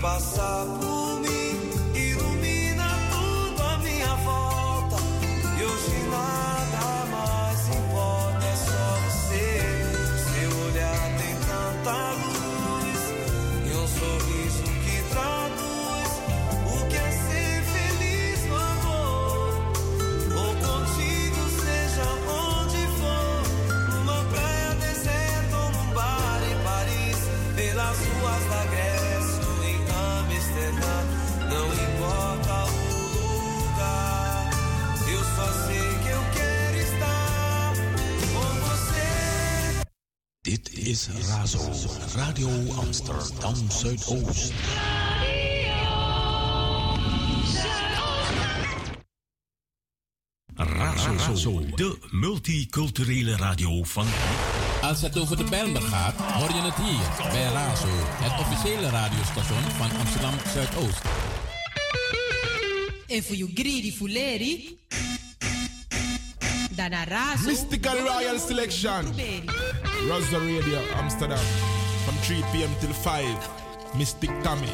[0.00, 0.99] passar por
[41.08, 41.58] is Razo,
[42.14, 44.52] Radio Amsterdam Zuidoost.
[50.54, 54.06] Razo, de multiculturele radio van...
[54.82, 59.62] Als het over de Bijlmer gaat, hoor je het hier bij Razo, het officiële radiostation
[59.62, 61.02] van Amsterdam Zuidoost.
[63.06, 64.78] En voor you greedy fuleri.
[66.70, 67.44] Dan naar Razo.
[67.44, 69.04] Mystical Royal Selection.
[70.10, 71.38] Razo Radio Amsterdam.
[72.04, 72.70] From 3 p.m.
[72.80, 73.94] till 5.
[73.96, 74.66] Mystic Tommy.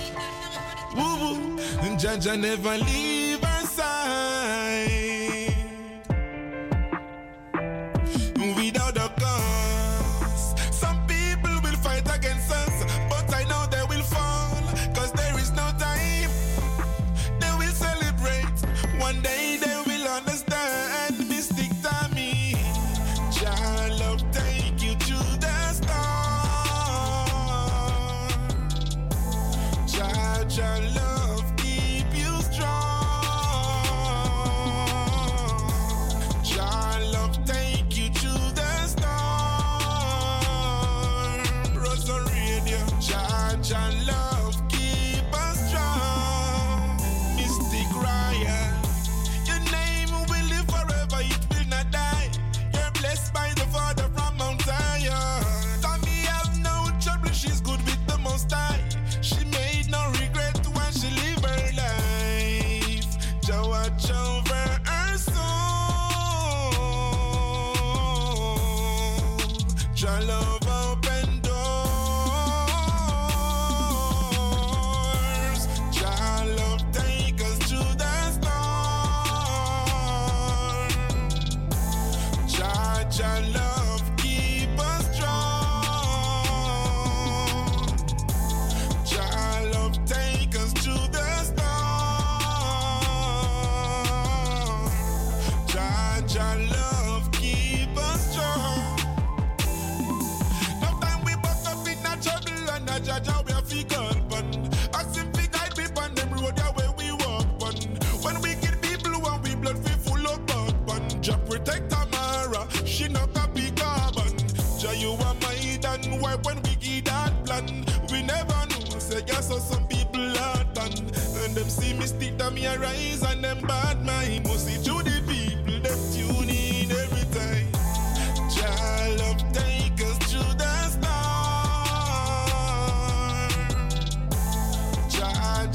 [0.96, 1.56] Woo woo.
[1.98, 3.25] Jaja never leave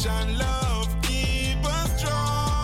[0.01, 2.57] Jah Jah love keep us strong.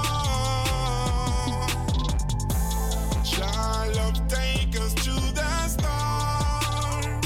[3.24, 7.22] Jah love take us to the star.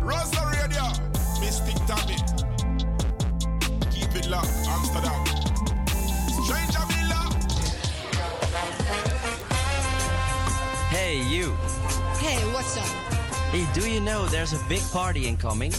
[0.00, 0.86] Razo Radio,
[1.40, 2.16] Mystic Tommy.
[3.90, 5.26] Keep it locked, Amsterdam.
[6.46, 7.20] Stranger Villa.
[10.88, 11.52] Hey, you.
[12.16, 12.86] Hey, what's up?
[13.52, 15.74] Hey, do you know there's a big party incoming?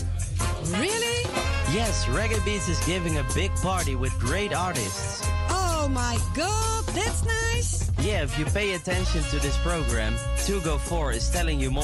[0.66, 1.25] Really?
[1.72, 5.22] Yes, Reggae Beats is giving a big party with great artists.
[5.50, 7.92] Oh my god, that's nice.
[8.00, 10.14] Yeah, if you pay attention to this program,
[10.46, 11.84] 2Go4 is telling you more.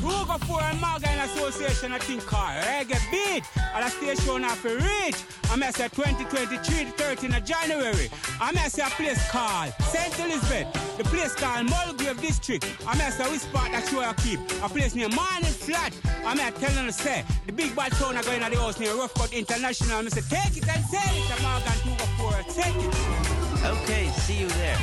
[0.00, 3.44] 2Go4 and Morgan Association, I think, called Reggae Beat.
[3.74, 5.24] And a station of reach.
[5.50, 8.10] I'm at 2023, the 13th of January.
[8.40, 10.18] I'm at a place called St.
[10.20, 10.79] Elizabeth.
[11.00, 12.62] The place called Mulgrave District.
[12.86, 14.38] I'm at a spot that you keep.
[14.62, 15.98] A place near Morning Flat.
[16.26, 18.94] I'm at telling you, say, the big bad town are going to the house near
[18.94, 19.96] Rough Cut International.
[19.96, 21.38] I'm say, take it and sell it.
[21.38, 23.64] I'm Morgan Ruga for Take it.
[23.64, 24.76] Okay, see you there.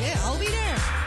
[0.00, 0.99] Yeah, I'll be there.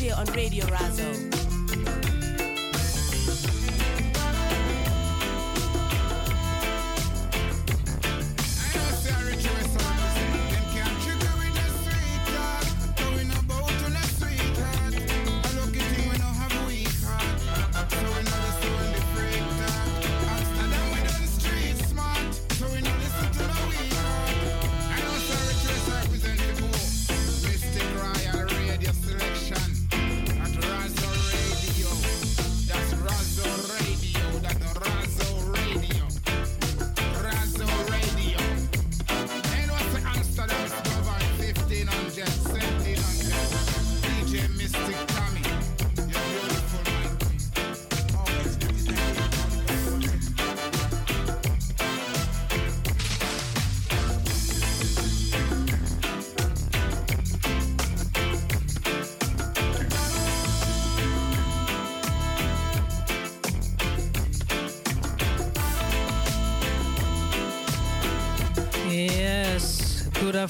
[0.00, 0.89] Here on Radio Razo.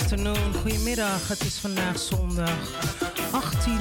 [0.01, 1.29] Afternoon, goedemiddag.
[1.29, 2.57] Het is vandaag zondag
[3.31, 3.79] 18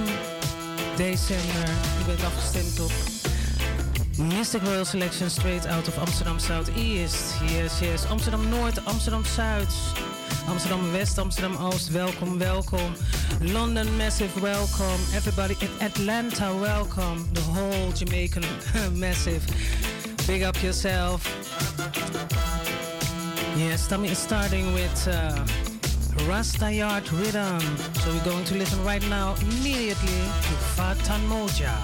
[0.96, 1.70] december.
[2.02, 2.92] U bent afgestemd op
[4.18, 7.34] Mystic Royal Selection straight out of Amsterdam Southeast.
[7.50, 8.06] Yes, yes.
[8.06, 9.74] Amsterdam Noord, Amsterdam Zuid,
[10.48, 11.90] Amsterdam West, Amsterdam Oost.
[11.90, 12.94] Welkom, welkom.
[13.42, 15.00] London Massive, welcome.
[15.16, 17.26] Everybody in Atlanta, welcome.
[17.34, 18.44] The whole Jamaican
[19.00, 19.44] Massive.
[20.28, 21.24] Big up yourself.
[23.56, 25.08] Yes, Tommy is starting with.
[25.08, 25.69] Uh,
[26.30, 27.60] Rasta Yard Rhythm.
[28.04, 31.76] So we're going to listen right now immediately to Fatan Moja.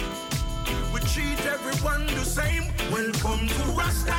[0.93, 2.78] We treat everyone the same.
[2.91, 4.17] Welcome to Rasta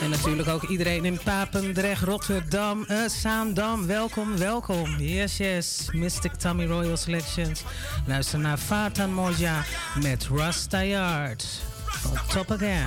[0.00, 3.86] En natuurlijk ook iedereen in Papendrecht, Rotterdam, uh, Zaandam.
[3.86, 4.98] Welkom, welkom.
[4.98, 5.88] Yes, yes.
[5.92, 7.62] Mystic Tommy Royal Selections.
[8.06, 9.64] Luister naar Fatan Moja
[10.02, 11.46] met Rasta Yard.
[12.10, 12.86] On top again.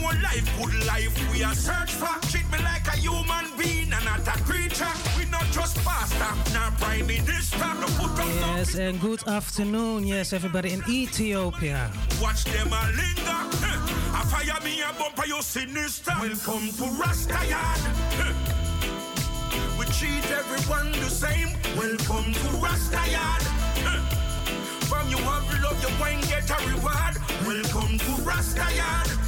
[0.00, 2.14] More life, good life we are search for.
[2.30, 4.92] Treat me like a human being and not a creature.
[5.18, 7.58] We not just pastor, not prime minister.
[7.58, 11.90] No put yes, and good afternoon, yes, everybody in Ethiopia.
[12.20, 13.40] Watch them a linger.
[14.18, 16.12] I fire me a bumper, you sinister.
[16.20, 17.80] Welcome to Rastayard.
[19.78, 21.50] We treat everyone the same.
[21.76, 23.42] Welcome to Rastayard.
[24.88, 27.16] From you have love, you won't get a reward.
[27.46, 29.25] Welcome to Rastayard.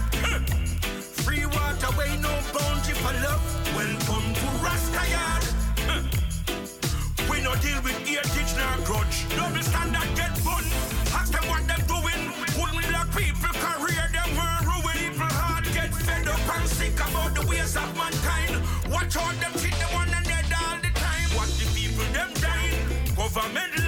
[1.28, 3.44] Free water, way no bounty for love.
[3.76, 5.44] Welcome to Rasta Yard.
[7.28, 9.28] We no deal with heritage nor grudge.
[9.36, 10.64] Double standard get bun.
[11.12, 12.22] Ask them what them doing.
[12.56, 14.96] Wouldn't lock people career them were ruin.
[14.96, 18.56] People hard get fed up and sick about the ways of mankind.
[18.90, 21.28] Watch out them treat them one another all the time.
[21.36, 22.88] What the people them dying.
[23.14, 23.87] Government.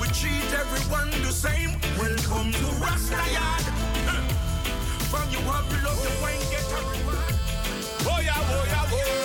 [0.00, 1.70] we treat everyone the same.
[1.98, 3.64] Welcome to rasta yard
[5.14, 7.34] from you have love you ain't get a reward
[8.10, 9.24] oh yeah oh yeah oh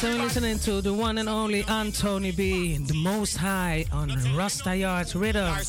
[0.04, 4.76] Yes, I'm listening to the one and only Anthony B, the most high on Rasta
[4.76, 5.50] Yards Rhythm.
[5.50, 5.64] I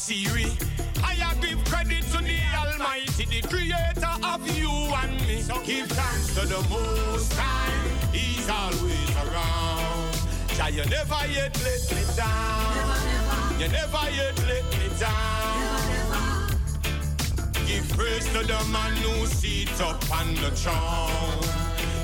[1.40, 5.40] give credit to the Almighty, the creator of you and me.
[5.40, 7.70] So give thanks to the Most High.
[8.12, 10.18] He's always around.
[10.56, 13.60] Jah, you never yet let me down.
[13.60, 16.50] You never yet let me down.
[17.68, 21.53] Give praise to the man who sits up on the throne.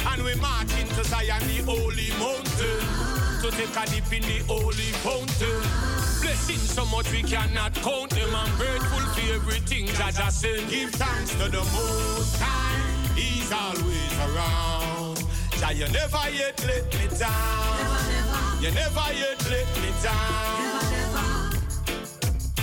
[0.07, 2.81] And we march into Zion, the holy mountain.
[3.43, 5.61] To take a dip in the holy fountain.
[6.21, 8.35] Blessing so much we cannot count them.
[8.35, 10.69] I'm grateful for everything that I send.
[10.71, 13.15] Give thanks to the Most High.
[13.15, 15.25] He's always around.
[15.59, 18.63] Jah, you never yet let me down.
[18.63, 21.53] You never yet let me down.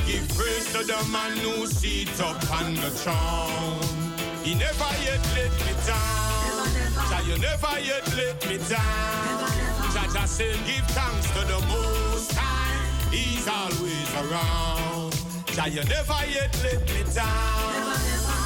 [0.06, 4.07] Give praise to the man who sits up on the throne.
[4.48, 6.72] He never yet let me down.
[7.10, 9.44] Jah, you never yet let me down.
[9.92, 13.12] Jah, just say, give thanks to the Most High.
[13.12, 15.12] He's always around.
[15.48, 18.00] Jah, you never yet let me down.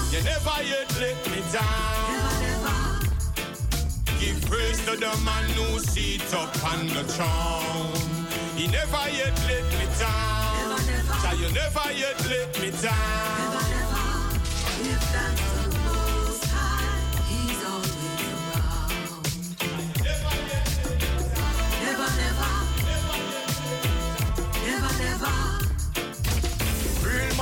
[0.10, 3.00] You never yet let me down.
[4.20, 7.94] Give praise to the man who sits up on the throne.
[8.58, 10.82] He never yet let me down.
[11.22, 13.62] Jah, you never yet let me down.
[14.82, 15.51] Give thanks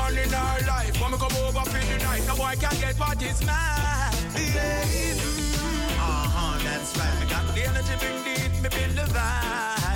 [0.10, 1.02] on in our life.
[1.02, 3.56] When we come over for the night, no boy can get what is mine.
[4.34, 4.84] Yeah.
[4.84, 6.00] Mm-hmm.
[6.00, 7.14] Uh-huh, that's right.
[7.22, 9.89] I got the energy, bring me build the vibe.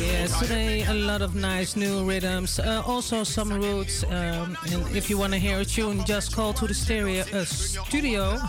[0.00, 2.58] Yes, today a lot of nice new rhythms.
[2.58, 4.02] Uh, also some roots.
[4.04, 7.44] Um, and if you want to hear a tune, just call to the stereo uh,
[7.44, 8.36] studio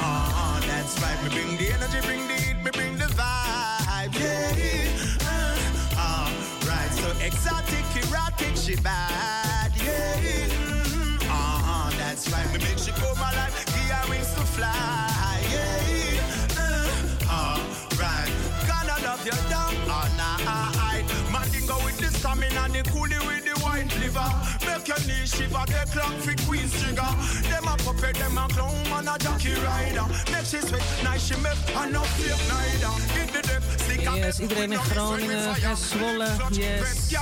[0.00, 1.18] Uh-huh, that's right.
[1.24, 5.26] Me bring the energy, bring the heat, me bring the vibe, yeah.
[5.26, 5.56] Uh,
[5.96, 6.30] uh,
[6.68, 10.48] right, so exotic, erotic, she bad, yeah.
[11.28, 12.46] Uh-huh, that's right.
[12.52, 16.58] Me make she come alive, give her wings to fly, yeah.
[16.58, 16.88] Uh,
[17.30, 17.60] uh,
[18.00, 18.32] right,
[18.66, 20.08] gonna love you down, nah,
[20.46, 23.43] I, man, go with the stamina, the coolie with
[24.04, 24.66] the wine liver.
[24.66, 27.10] Make your knee shiver, they clock for Queen's trigger.
[27.48, 30.06] Them a puppet, them a clown, man a jockey rider.
[30.32, 32.94] Make she sweat, nice she make, and no fake neither.
[33.14, 34.16] Hit the deck, stick up.
[34.16, 36.28] Yes, iedereen in Groningen en Zwolle.
[36.50, 37.12] Yes.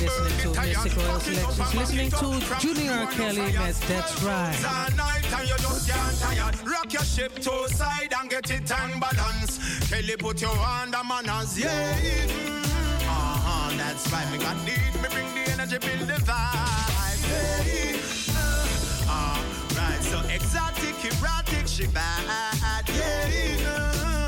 [0.00, 1.74] Listening to Mystic Selections.
[1.74, 4.60] Listening to Junior Kelly met That's Right.
[4.96, 6.54] night and you just can't tired.
[6.64, 9.58] Rock your ship to side and get it and balance.
[9.90, 12.59] Kelly put your hand on manners, yeah.
[13.90, 14.30] That's right.
[14.30, 17.18] Me got need, me bring the energy, build the vibe.
[17.26, 17.98] Yeah.
[18.38, 19.42] Uh, uh,
[19.76, 22.22] right, so exotic, erotic, she bad.
[22.86, 23.66] Yeah.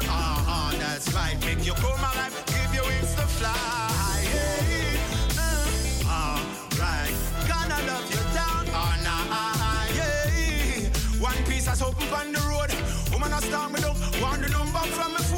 [0.02, 1.38] Uh-huh, that's right.
[1.46, 4.26] Make you come alive, give you wings to fly.
[4.34, 5.38] Yeah.
[5.38, 6.42] Uh, uh,
[6.80, 7.14] right.
[7.46, 8.66] Gonna love you down.
[8.66, 10.90] Oh, nah, yeah.
[11.20, 12.74] One piece has open on the road.
[13.12, 13.94] Woman, I start me down.
[14.20, 15.31] Want the number from me.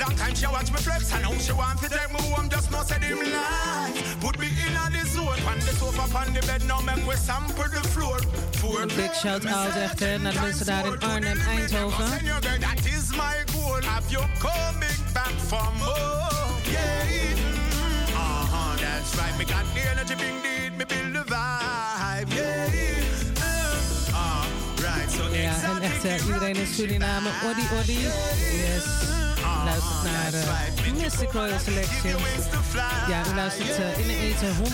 [0.00, 1.12] Long time she watch me flex.
[1.12, 2.48] And now she want to take me home.
[2.48, 3.92] Just not said him lie.
[4.20, 5.40] Put me in on the zone.
[5.50, 6.64] On the sofa, on the bed.
[6.66, 8.18] Now make we sample the floor.
[8.80, 12.04] Een big shout-out echt hè, naar de mensen daar in Arnhem, Eindhoven.
[12.60, 13.82] That is my goal.
[13.82, 16.28] Have you coming back for more?
[16.64, 17.10] Yeah.
[18.14, 19.36] Uh-huh, that's right.
[19.38, 22.34] Me got the energy, bring the me build the vibe.
[22.34, 22.66] Yeah.
[24.12, 24.44] Uh,
[24.82, 27.92] right, so Ja, en echt eh, iedereen in Suriname, Oddy Oddy.
[27.92, 29.29] Yes.
[29.64, 30.44] Luistert naar de
[31.02, 32.14] Mystic Royal Selection.
[33.08, 34.58] Ja, u luistert eh, in de eten 105.2.
[34.58, 34.66] Ik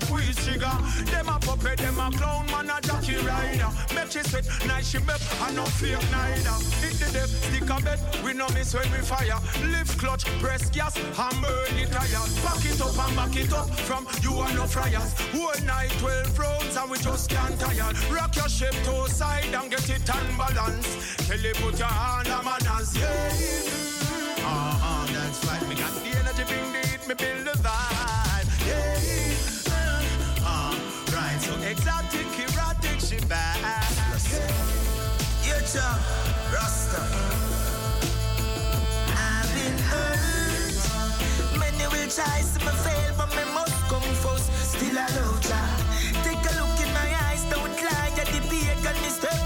[0.07, 0.71] quiz trigger.
[1.11, 3.69] Them a puppet, them a clown, man a jockey rider.
[3.93, 4.45] Make she sweat,
[4.83, 6.57] she make, and no fake neither.
[6.81, 9.39] Hit the stick a bet, we no miss when we fire.
[9.71, 10.95] Lift clutch, press gas.
[12.43, 14.65] Back it up and back it up, from you no
[14.97, 15.13] fryers.
[15.33, 17.93] Whole night, 12 rounds, and we just can't tire.
[18.11, 21.27] Rock your ship to side and get it unbalanced.
[21.27, 23.31] Tell you put your hand on manners, yeah.
[24.39, 28.99] Uh-huh, that's right, me got the energy, bring the heat, me build the vibe, yeah.
[30.45, 30.75] Uh,
[31.13, 33.57] right, so exotic, erotic, she bad.
[35.45, 37.01] Yeah, yeah Rasta.
[39.19, 41.59] I've been hurt.
[41.59, 43.66] Many will try to me fail, but me must
[44.97, 45.61] I love ya.
[46.23, 48.11] Take a look in my eyes, don't lie.
[48.15, 49.37] You're the pagan, me step.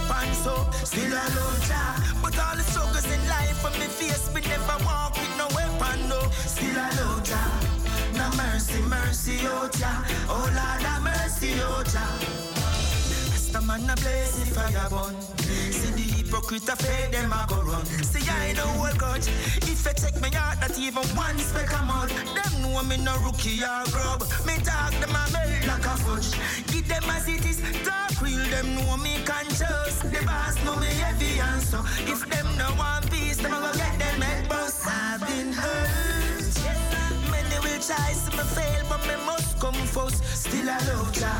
[0.91, 1.81] Still I love ya.
[2.21, 6.09] But all the struggles in life from me face, me never walk with no weapon,
[6.09, 6.19] no.
[6.45, 7.43] Still I love ya.
[8.17, 10.03] No mercy, mercy, oh ja.
[10.29, 12.05] Oh Lord, have mercy, oh ja.
[13.31, 15.15] Rasta man a blaze fire burn.
[15.71, 15.91] See
[16.31, 17.85] hypocrite a fake them a go run.
[17.85, 19.19] See I know what God.
[19.19, 22.09] If you check me out, not even one speck of mud.
[22.09, 24.23] Them know me no rookie or grub.
[24.45, 26.31] Me talk them a melt like a fudge.
[26.67, 27.59] Give them as it is.
[27.83, 29.99] Talk real, them know me conscious.
[29.99, 31.79] The boss know me heavy and so.
[32.07, 34.87] If them no want peace, them a go get them head bust.
[34.87, 35.89] I've been hurt.
[37.29, 40.23] Many will try to me fail, but me must come first.
[40.35, 41.31] Still I love ya.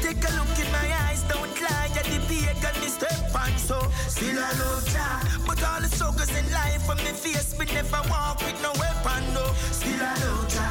[0.00, 1.88] Take a look in my eyes, don't lie.
[1.94, 3.78] You're the pagan, me step on so.
[4.08, 5.06] Still I love ya.
[5.46, 9.22] But all the struggles in life from me face, me never walk with no weapon,
[9.34, 9.44] no.
[9.70, 10.66] Still I love ya.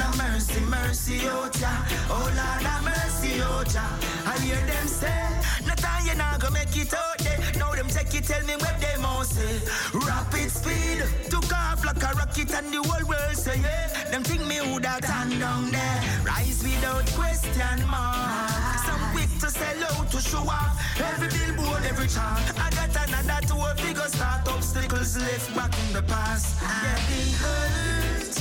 [0.00, 1.72] No mercy, mercy, oh ja.
[2.08, 3.84] Oh Lord, mercy, oh ja.
[4.24, 5.28] I hear them say,
[5.66, 7.38] no time you not gonna make it out there.
[7.58, 9.60] Now them take it, tell me what they must say.
[10.64, 14.10] Speed, took off like a rocket and the whole world say yeah.
[14.10, 16.00] Them think me who that stand down there.
[16.24, 18.80] Rise without question mark.
[18.88, 20.80] Some quick to sell out to show off.
[20.96, 22.40] Every billboard, every chart.
[22.56, 26.56] I got another tour figure start obstacles left back in the past.
[26.64, 28.32] Getting hurt.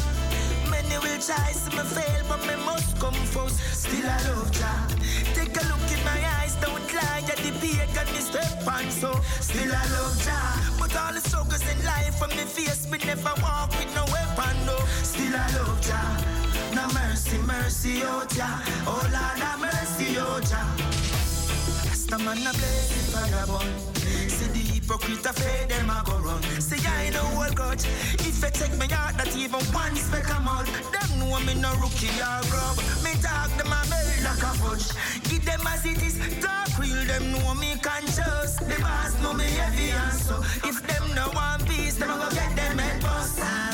[0.71, 3.59] Many will try to me fail, but me must come first.
[3.83, 4.87] Still I love Jah.
[5.35, 7.19] Take a look in my eyes, don't lie.
[7.27, 9.11] Yeah, the pagan me step on so.
[9.43, 10.52] Still I love Jah.
[10.83, 14.65] But all the struggles in life from me face, me never walk with no weapon,
[14.65, 14.75] no.
[15.01, 16.75] Still I love Jah.
[16.75, 18.59] No mercy, mercy, oh Jah.
[18.85, 20.67] Oh Lord, have mercy, oh Jah.
[21.87, 23.93] Rasta man a fire burn.
[23.95, 24.02] See the
[24.83, 26.41] hypocrite a fade them a go run.
[26.59, 27.85] See I know what grudge.
[28.19, 30.67] If you take me out, not even one speck mud.
[30.91, 32.77] Them know me no rookie or grub.
[33.03, 34.87] Me talk them a bell like a fudge.
[35.29, 36.19] Give them as it is.
[36.41, 38.55] Talk real, them know me conscious.
[38.57, 40.39] The boss know me heavy and so.
[40.67, 43.39] If them no want peace, them a go get them head bust.
[43.39, 43.73] I've.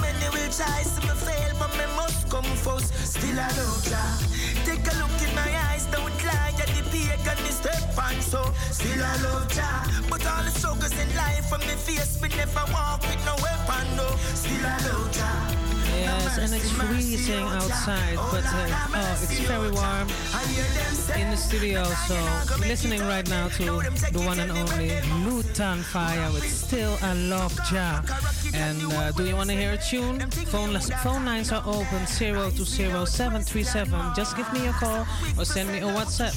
[0.00, 2.94] Many will try to me fail, but me must come first.
[3.04, 4.18] Still I love Jah.
[4.64, 6.55] Take a look in my eyes, don't lie.
[6.96, 8.42] The pagan me step on so.
[8.70, 9.84] Still I love Jah.
[10.08, 13.96] But all the struggles in life from me face, me never walk with no weapon,
[13.96, 14.08] no.
[14.34, 15.52] Still I love Jah.
[15.96, 20.08] Yes, and it's freezing outside, but uh, oh, it's very warm
[21.16, 21.82] in the studio.
[22.06, 22.14] So
[22.60, 23.64] listening right now to
[24.12, 24.90] the one and only
[25.24, 28.02] Lutan Fyah with "Still I Love Jah."
[28.54, 30.20] And uh, do you want to hear a tune?
[30.52, 34.14] Phone phone lines are open 020-737.
[34.14, 35.06] Just give me a call
[35.38, 36.34] or send me a WhatsApp.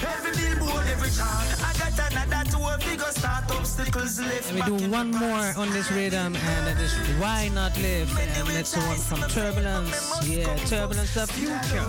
[0.00, 1.46] Every billboard, every chart.
[1.62, 4.50] I got another tour figure start obstacles left.
[4.50, 8.08] And we do one more on this rhythm, and that is Why Not Live?
[8.18, 10.26] And that's the one from Turbulence.
[10.26, 11.86] Yeah, Turbulence, the future.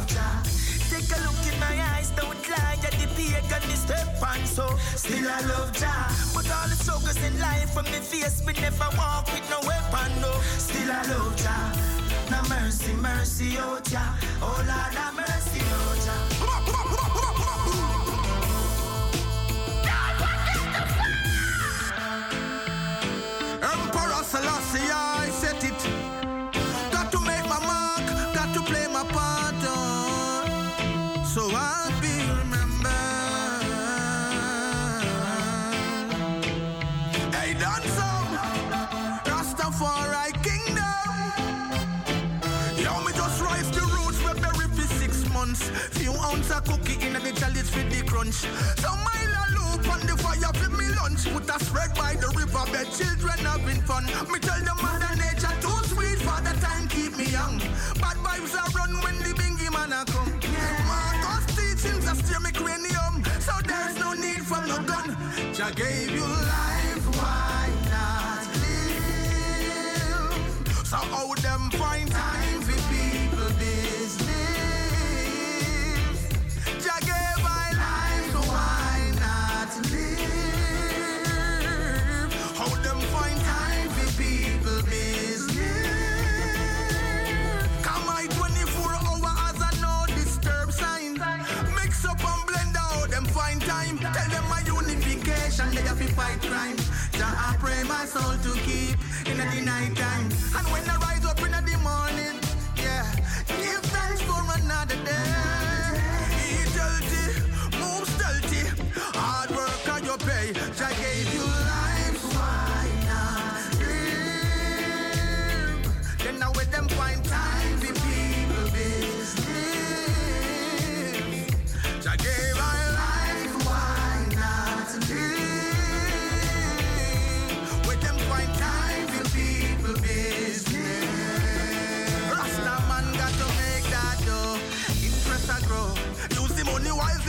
[0.90, 2.78] Take a look in my eyes, don't lie.
[2.84, 4.68] Yeah, the pagan me step on so.
[4.96, 6.12] Still I love Jah.
[6.36, 10.12] But all the struggles in life from me face, me never walk with no weapon,
[10.22, 10.32] no.
[10.58, 11.74] Still I love Jah.
[12.30, 14.14] No mercy, mercy, oh Jah.
[14.42, 16.33] Oh Lord, have mercy, oh Jah.
[24.34, 25.80] Selassie, I set it.
[26.92, 29.54] Got to make my mark, got to play my part.
[29.62, 32.90] uh, so I'll be remembered.
[37.36, 38.28] Hey, done some
[39.30, 41.14] Rastafari kingdom.
[42.82, 45.70] Yo, me just rise the roots, we bury for six months.
[45.92, 48.48] Few ounce of cookie in the chalice for the crunch.
[48.82, 49.13] Mile
[50.34, 51.26] fire for me lunch.
[51.32, 54.06] Put a spread by the riverbed, children having fun.
[54.32, 57.58] Me tell them mother nature too sweet for the time keep me young.
[58.02, 60.32] Bad vibes are run when the bingy man a come.
[60.88, 65.18] Marcus teachings are steer me cranium, so there's no need for no gun.
[65.54, 69.78] Jah gave you life, why not live?
[70.86, 72.13] So how them find
[98.04, 98.98] My soul to keep
[99.32, 100.26] in the night time.
[100.58, 101.03] And when the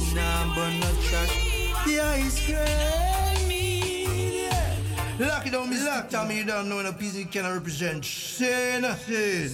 [0.01, 1.85] she nah no trash.
[1.87, 2.95] The ice cream.
[5.19, 6.39] Lock it down, Miss Lock Tommy.
[6.39, 8.05] You don't know a piece you cannot represent.
[8.05, 9.51] Say nothing.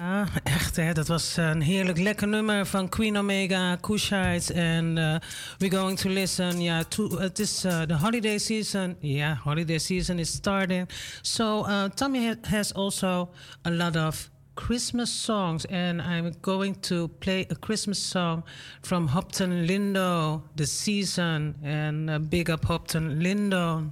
[0.00, 0.92] Ja, echt hè.
[0.92, 5.16] Dat was een heerlijk lekker nummer van Queen Omega, Kushites en eh, uh,
[5.58, 6.60] We're Going to Listen.
[6.60, 8.96] Ja, to, het is eh, de uh, holiday season.
[9.00, 10.88] Ja, yeah, holiday season is starting.
[11.22, 13.30] So uh, Tommy has also
[13.66, 15.64] a lot of Christmas songs.
[15.70, 18.44] And I'm going to play a Christmas song
[18.82, 21.54] from Hopeton Lindo, The Season.
[21.62, 23.90] And uh, big up Hopeton Lindo.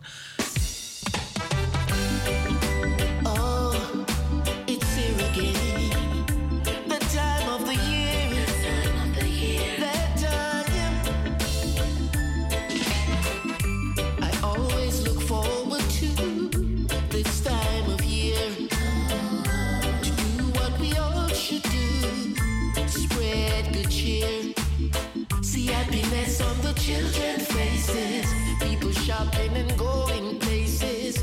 [26.89, 31.19] Children faces, people shopping and going places,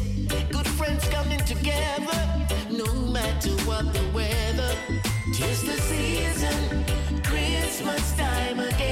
[0.51, 2.19] good friends coming together,
[2.69, 4.75] no matter what the weather.
[5.33, 6.85] Just the season,
[7.23, 8.84] Christmas time again.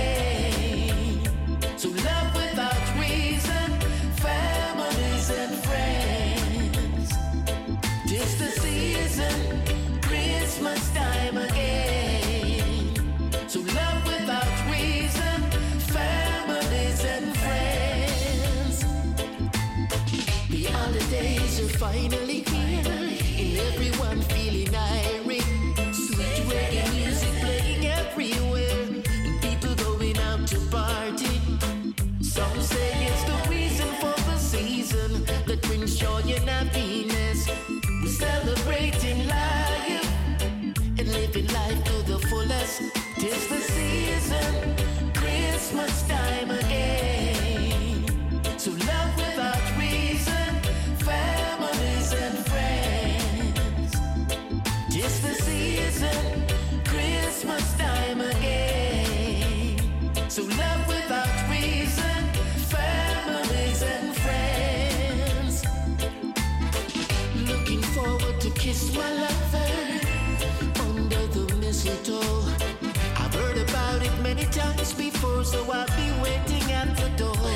[75.54, 77.50] So I'll be waiting at the door.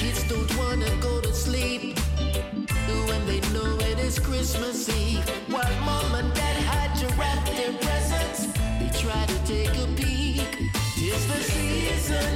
[0.00, 1.96] Kids don't wanna go to sleep
[3.08, 5.28] when they know it is Christmas Eve.
[5.54, 8.40] While mom and dad had to wrap their presents,
[8.80, 10.50] they try to take a peek.
[10.96, 12.32] Tis the season,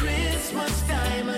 [0.00, 1.29] Christmas time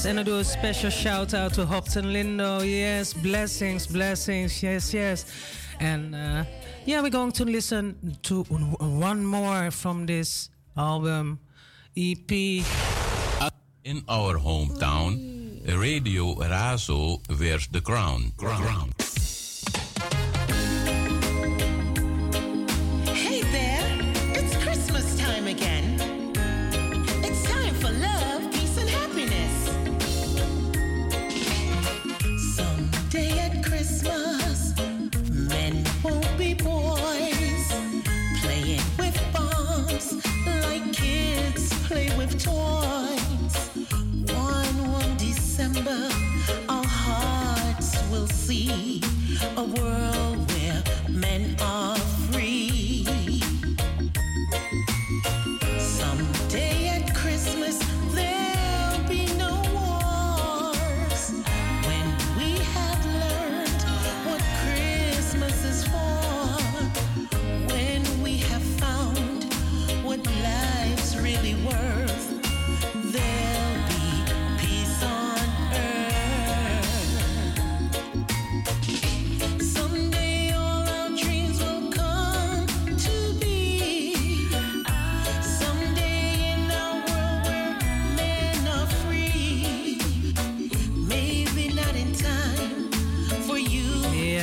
[0.00, 2.64] Yes, and I do a special shout out to Hopeton Lindo.
[2.64, 4.62] Yes, blessings, blessings.
[4.62, 5.26] Yes, yes.
[5.78, 6.44] And uh,
[6.86, 11.38] yeah, we're going to listen to one more from this album
[11.94, 12.32] EP.
[13.84, 18.32] In our hometown, Radio Razo wears the crown.
[18.38, 18.94] crown.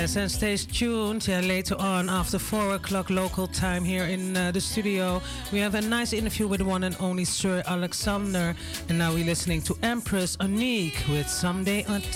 [0.07, 1.27] Yes, and stay tuned.
[1.27, 5.75] Yeah, later on, after four o'clock local time here in uh, the studio, we have
[5.75, 8.55] a nice interview with one and only Sir Alexander.
[8.87, 12.07] And now we're listening to Empress Unique with Someday at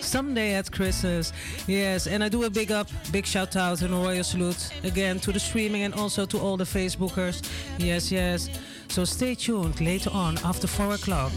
[0.00, 1.32] Someday at Christmas.
[1.68, 5.20] Yes, and I do a big up, big shout out and a royal salute again
[5.20, 7.48] to the streaming and also to all the Facebookers.
[7.78, 8.50] Yes, yes.
[8.88, 11.30] So stay tuned later on after four o'clock.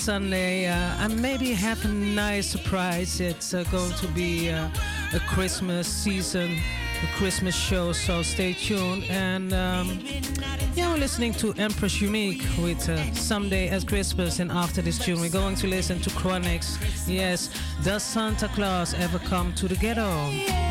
[0.00, 0.66] Sunday.
[0.66, 3.20] Uh, and maybe have a nice surprise.
[3.20, 4.68] It's uh, going to be uh,
[5.12, 6.56] a Christmas season,
[7.02, 7.92] a Christmas show.
[7.92, 9.04] So stay tuned.
[9.04, 10.00] And um,
[10.74, 14.40] yeah, we're listening to Empress Unique with uh, Someday at Christmas.
[14.40, 16.78] And after this tune, we're going to listen to Chronics.
[17.06, 17.50] Yes,
[17.84, 20.69] does Santa Claus ever come to the ghetto?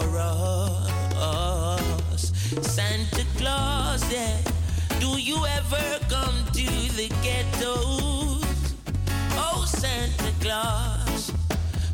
[0.00, 2.32] for us.
[2.60, 4.36] Santa Claus, yeah.
[5.00, 6.66] Do you ever come to
[6.98, 8.44] the ghettos?
[9.44, 11.32] Oh, Santa Claus.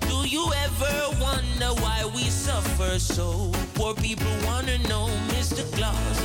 [0.08, 3.52] Do you ever wonder why we suffer so?
[3.74, 5.62] Poor people wanna know, Mr.
[5.76, 6.18] Claus.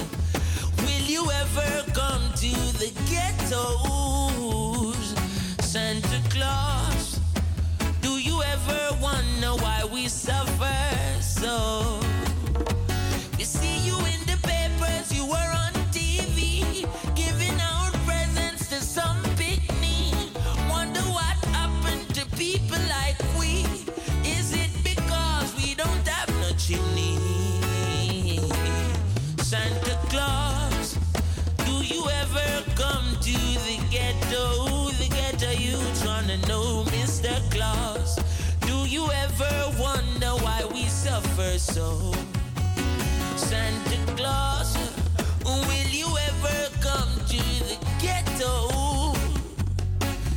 [0.82, 2.52] Will you ever come to
[2.82, 5.14] the ghettos?
[5.62, 7.20] Santa Claus.
[8.02, 10.74] Do you ever wonder why we suffer?
[11.40, 12.00] so.
[13.38, 19.22] You see you in the papers, you were on TV, giving out presents to some
[19.38, 20.30] big need.
[20.70, 23.66] Wonder what happened to people like we?
[24.26, 27.20] Is it because we don't have no chimney?
[29.38, 30.98] Santa Claus,
[31.66, 34.90] do you ever come to the ghetto?
[35.02, 37.32] The ghetto you tryna know, Mr.
[37.52, 38.18] Claus.
[38.62, 40.67] Do you ever wonder why?
[41.08, 42.12] suffer so.
[43.38, 44.76] Santa Claus,
[45.46, 48.54] will you ever come to the ghetto?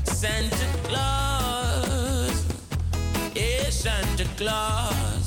[0.04, 2.36] Santa Claus,
[3.34, 5.26] yeah, Santa Claus.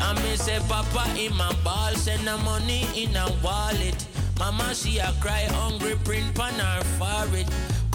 [0.00, 4.00] I me say, Papa in my ball, send the money in a wallet.
[4.40, 7.48] Mama, she a cry, hungry print pan her forehead.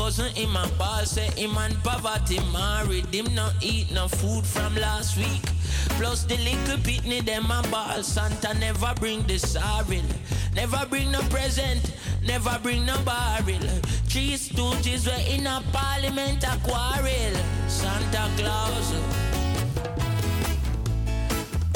[0.05, 3.07] Cousin in my ball say him and poverty married.
[3.11, 5.41] Him not eat no food from last week.
[5.97, 8.03] Plus the little pitney them a ball.
[8.03, 10.05] Santa never bring the sorrel.
[10.53, 11.91] Never bring no present.
[12.21, 13.65] Never bring no barrel.
[14.05, 17.35] Three stooges were in a parliament a quarrel.
[17.67, 18.91] Santa Claus.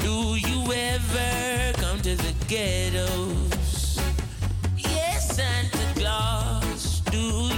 [0.03, 3.99] Do you ever come to the ghettos?
[4.77, 6.99] Yes, Santa Claus.
[7.09, 7.48] Do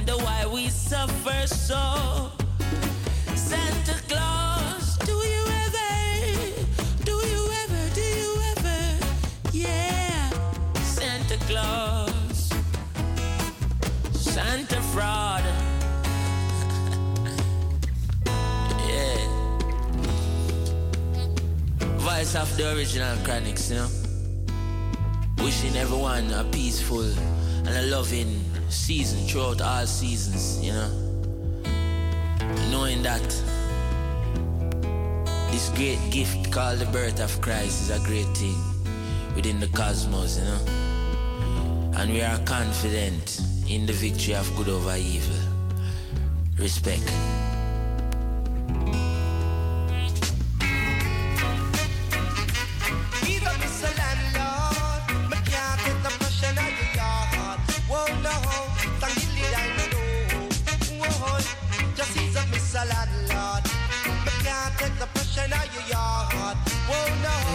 [0.00, 2.30] wonder why we suffer so?
[3.34, 5.92] Santa Claus, do you ever?
[7.04, 7.94] Do you ever?
[7.94, 8.80] Do you ever?
[9.52, 10.30] Yeah,
[10.82, 12.50] Santa Claus.
[14.14, 15.44] Santa fraud.
[18.88, 19.20] yeah.
[21.98, 23.88] Voice of the original chronics, you know.
[25.44, 27.12] Wishing everyone a peaceful
[27.66, 30.90] and a loving season throughout all seasons, you know.
[32.70, 33.22] Knowing that
[35.50, 38.56] this great gift called the birth of Christ is a great thing
[39.34, 41.92] within the cosmos, you know.
[41.96, 45.36] And we are confident in the victory of good over evil.
[46.58, 47.10] Respect.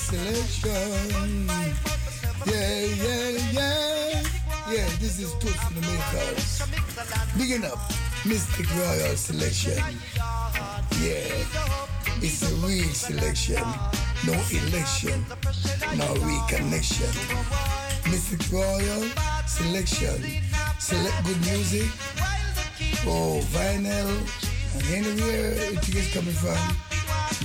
[0.05, 1.49] Selection.
[2.47, 4.23] Yeah, yeah, yeah.
[4.71, 6.63] Yeah, this is Toots the Makers.
[7.39, 7.79] Bigging up
[8.29, 9.81] Mistic Royal Selection.
[11.01, 11.25] Yeah,
[12.21, 13.65] it's a real selection.
[14.27, 15.25] No election,
[15.97, 17.13] no reconnection.
[18.05, 19.09] Mistic Royal
[19.47, 20.23] Selection.
[20.79, 21.89] Select good music.
[23.07, 24.13] Oh, vinyl.
[24.75, 26.59] And anywhere it is coming from,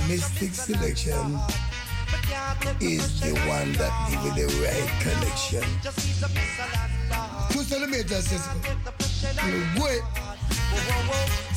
[0.09, 1.39] Mystic Selection
[2.81, 5.63] is the one that give you the right connection.
[7.51, 8.47] Two centimeters, says,
[9.77, 10.01] wait.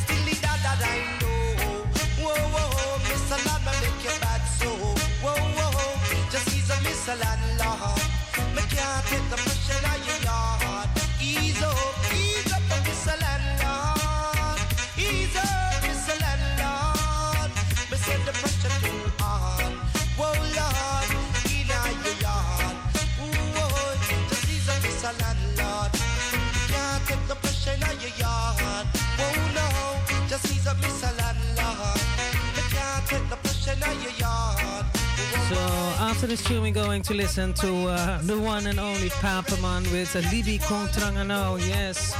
[0.02, 1.32] Still that that I know.
[2.22, 3.38] Whoa, whoa, Mr.
[3.46, 4.70] Landlord, make you bad so.
[5.22, 7.14] Whoa, whoa, just he's a Mr.
[7.20, 8.02] Landlord.
[8.56, 9.51] Me can't take the
[36.32, 40.20] this tune we're going to listen to uh, the one and only Papaman with uh,
[40.30, 41.58] Libby Kontrangano.
[41.58, 42.14] Yes,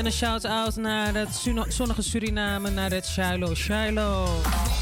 [0.00, 3.54] En een shout-out naar het zonnige Suriname, naar het Shiloh.
[3.54, 4.79] Shiloh.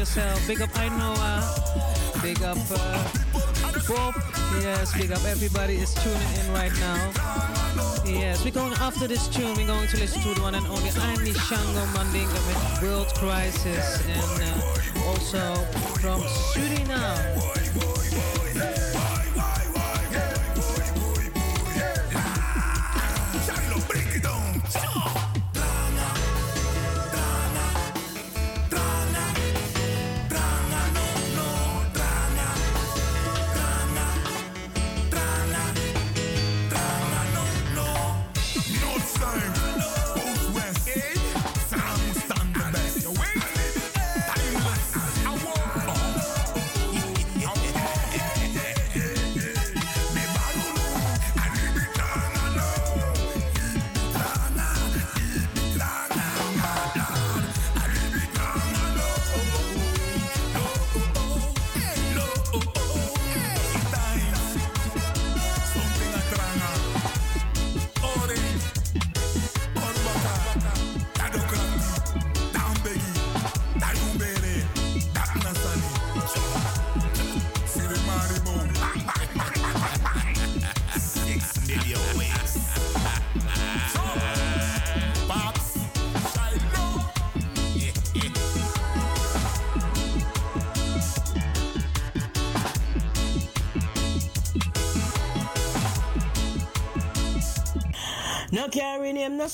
[0.00, 0.46] yourself.
[0.46, 1.14] Big up I Noah.
[1.18, 3.04] Uh, big up uh,
[3.86, 4.14] Bob.
[4.62, 7.12] Yes, big up everybody is tuning in right now.
[8.06, 9.54] Yes, we're going after this tune.
[9.56, 14.02] We're going to listen to the one and only Aini Shango Mandinga with World Crisis
[14.08, 15.54] and uh, also
[16.00, 17.59] from Suriname.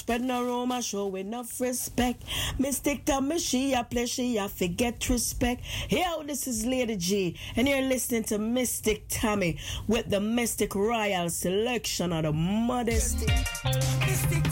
[0.06, 2.22] spread no rumor, show enough respect.
[2.60, 5.64] Mystic tell me she a play, she a forget respect.
[5.90, 10.76] Yo, oh, this is Lady G, and you're listening to Mystic Tommy with the Mistic
[10.76, 13.18] Royal selection of the modest.
[13.64, 14.44] Mystic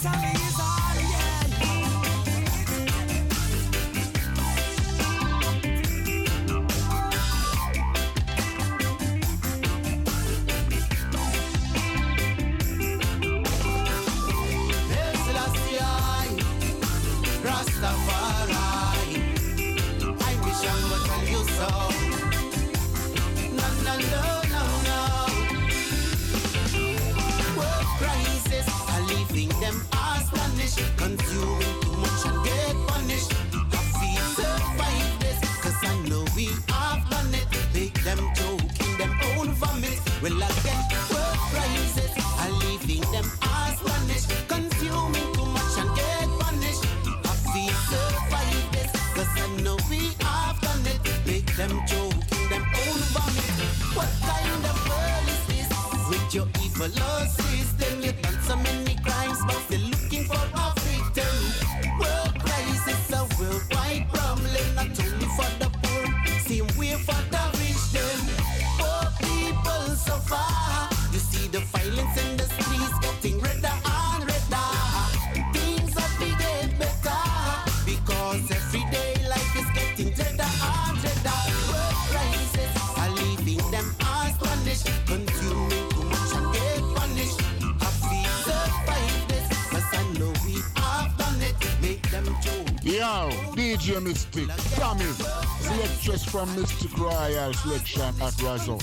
[96.35, 98.75] from Mistic Royal Selection at Razo,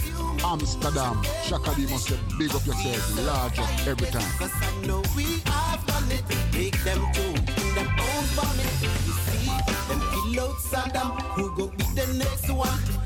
[0.41, 1.21] Amsterdam.
[1.43, 4.31] Shaka D must say, big up yourself, up every time.
[4.39, 6.23] Cause I know we have done it.
[6.53, 7.35] Make them in
[7.75, 8.71] them own vomit.
[9.05, 9.51] You see,
[9.89, 13.00] them kill out Saddam, who go be the next one?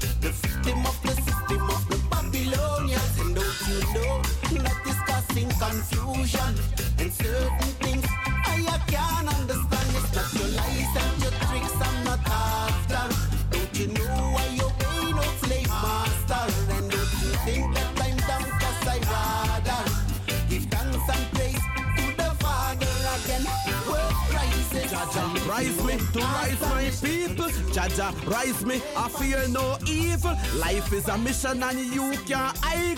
[27.96, 30.36] Jaja, rise me, I fear no evil.
[30.56, 32.98] Life is a mission and you can't hide.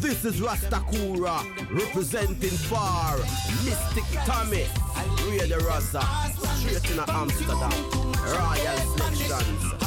[0.00, 3.18] This is Rastakura representing for
[3.64, 4.66] Mystic Tommy,
[5.28, 6.00] Ray the Rasa,
[6.56, 7.90] straight in Amsterdam,
[8.24, 9.83] Royal Selections.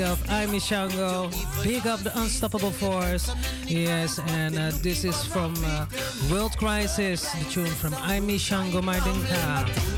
[0.00, 1.28] Big up Amy Shango,
[1.62, 3.30] big up the Unstoppable Force.
[3.66, 5.84] Yes, and uh, this is from uh,
[6.30, 9.89] World Crisis, the tune from Amy Shango Mardinka.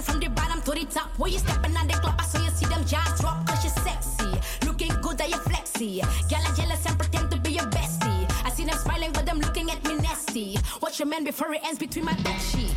[0.03, 1.11] million from the bottom to the top.
[1.19, 3.85] When you stepping on the club, I saw you see them jaws drop cause you're
[3.85, 4.67] sexy.
[4.67, 6.01] Looking good that you flexy.
[6.29, 8.27] Gal are jealous and pretend to be your bestie.
[8.45, 10.59] I see them smiling but them looking at me nasty.
[10.81, 12.72] Watch your man before it ends between my bed sheets.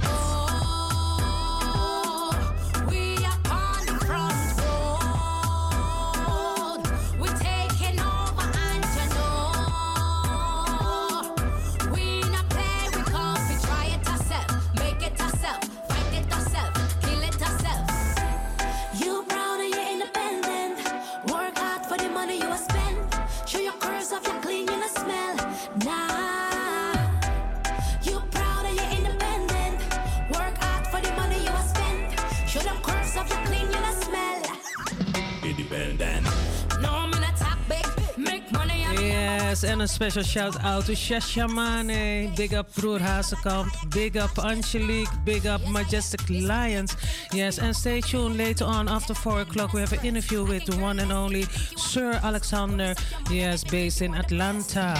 [39.65, 42.35] And a special shout out to Shashamane.
[42.35, 43.69] Big up Broer Hazekamp.
[43.93, 45.09] Big up Angelique.
[45.23, 46.95] Big up Majestic Lions.
[47.33, 49.73] Yes, and stay tuned later on after 4 o'clock.
[49.73, 51.43] We have an interview with the one and only
[51.75, 52.95] Sir Alexander.
[53.29, 54.95] Yes, based in Atlanta.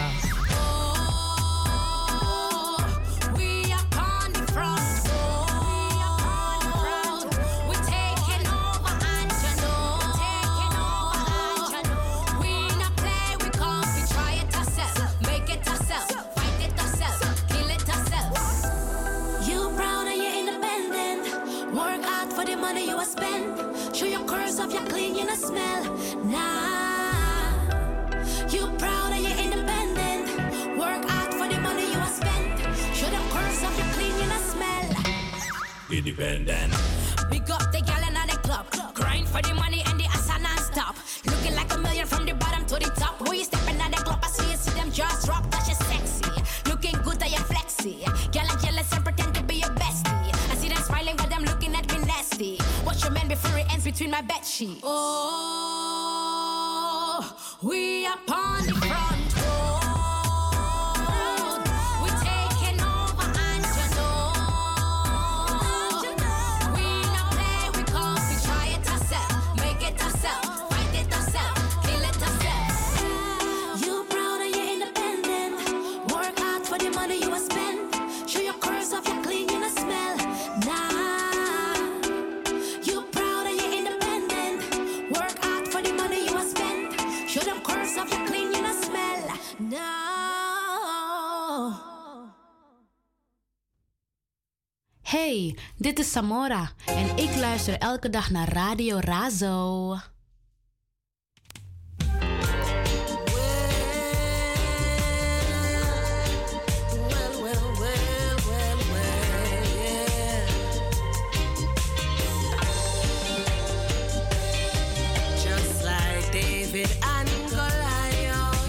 [97.95, 99.95] elke dag naar Radio Razo.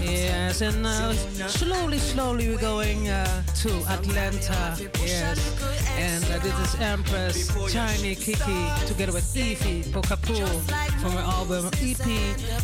[0.03, 1.11] Yes, and uh,
[1.49, 3.24] slowly, slowly we're going uh,
[3.62, 4.77] to Atlanta.
[5.05, 5.56] Yes.
[5.99, 10.47] And uh, this is Empress, Tiny Kiki, together with Evie Pokapu
[11.01, 12.07] from her album EP.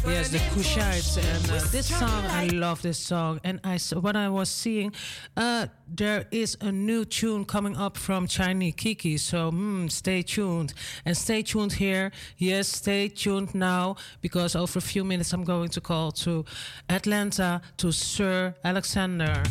[0.04, 1.16] Yes, the Kushites.
[1.16, 3.40] And uh, this song, I love this song.
[3.42, 4.92] And I, what I was seeing,
[5.36, 9.16] uh, there is a new tune coming up from Tiny Kiki.
[9.16, 10.74] So mm, stay tuned.
[11.06, 12.12] And stay tuned here.
[12.36, 16.44] Yes, stay tuned now because over a few minutes I'm going to call to
[16.90, 19.42] Atlanta to Sir Alexander.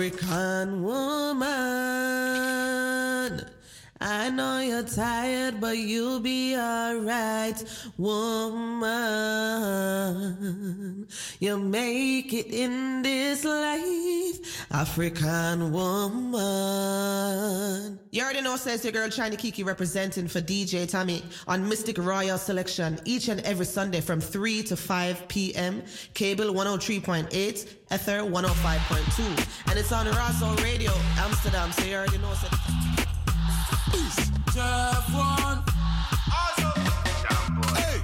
[0.00, 0.99] African woman.
[4.30, 7.64] I know you're tired, but you'll be alright,
[7.98, 8.78] woman.
[11.40, 16.38] You make it in this life, African woman.
[18.12, 22.38] You already know, says your girl Shiny Kiki representing for DJ Tommy on Mistic Royal
[22.38, 25.82] Selection each and every Sunday from 3 to 5 p.m.
[26.14, 29.70] Cable 103.8, Ether 105.2.
[29.70, 31.72] And it's on Razo Radio, Amsterdam.
[31.72, 32.89] So you already know, says.
[34.60, 35.62] Jeff one.
[37.78, 37.96] Hey.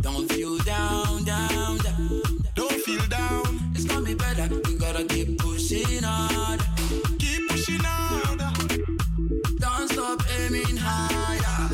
[0.00, 2.22] Don't feel down, down, down.
[2.54, 3.44] Don't feel down.
[3.74, 4.48] It's gonna be better.
[4.68, 6.60] You gotta keep pushing hard.
[7.18, 8.38] Keep pushing hard.
[9.64, 11.68] Don't stop aiming higher.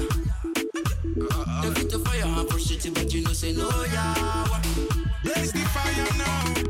[1.31, 1.63] Uh-uh.
[1.63, 4.47] The fit to fire and push it, but you know say no, yeah.
[5.23, 6.68] Blaze the fire now.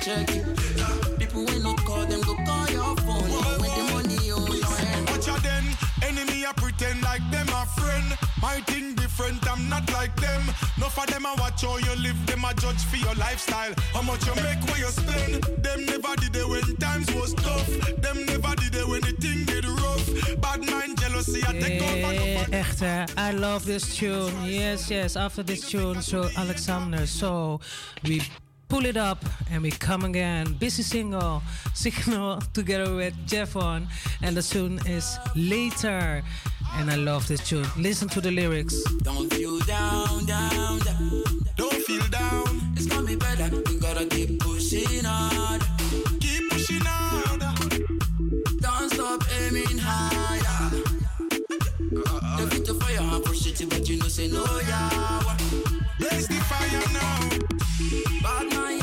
[0.00, 1.18] Check them go it.
[1.18, 3.28] People when no call them go call your phone.
[3.28, 3.58] oh.
[3.60, 5.10] When the money on your hand.
[5.10, 5.64] Watch out then,
[6.02, 8.16] enemy I pretend like them a friend.
[8.40, 10.42] My thing different, I'm not like them.
[10.78, 13.74] No for them I watch how you live, them I judge for your lifestyle.
[13.92, 15.44] How much you make, where you spend.
[15.62, 17.68] Them never did it when times was tough.
[18.00, 20.40] Them never did it when the thing get rough.
[20.40, 22.14] Bad mind, jealousy, I take over.
[22.14, 23.04] Yeah, echt hè.
[23.18, 24.32] I love this tune.
[24.44, 25.16] Yes, yes.
[25.16, 27.06] After this tune, so Alexander.
[27.06, 27.60] So
[28.04, 28.22] we
[28.70, 29.18] pull it up
[29.50, 30.54] and we come again.
[30.54, 31.42] Busy single,
[31.74, 33.88] signal together with Jeffon,
[34.22, 36.22] and the tune is later.
[36.76, 37.66] And I love this tune.
[37.76, 38.80] Listen to the lyrics.
[39.02, 41.22] Don't feel down, down, down.
[41.56, 42.46] Don't feel down.
[42.76, 43.48] It's gonna be better.
[43.70, 45.62] You gotta keep pushing hard.
[46.20, 47.40] Keep pushing hard.
[48.60, 50.70] Don't stop aiming higher.
[52.38, 55.22] The fit to fire and push it, but you know say no, yeah.
[55.98, 57.49] Blaze the fire now.
[58.22, 58.79] Bad man,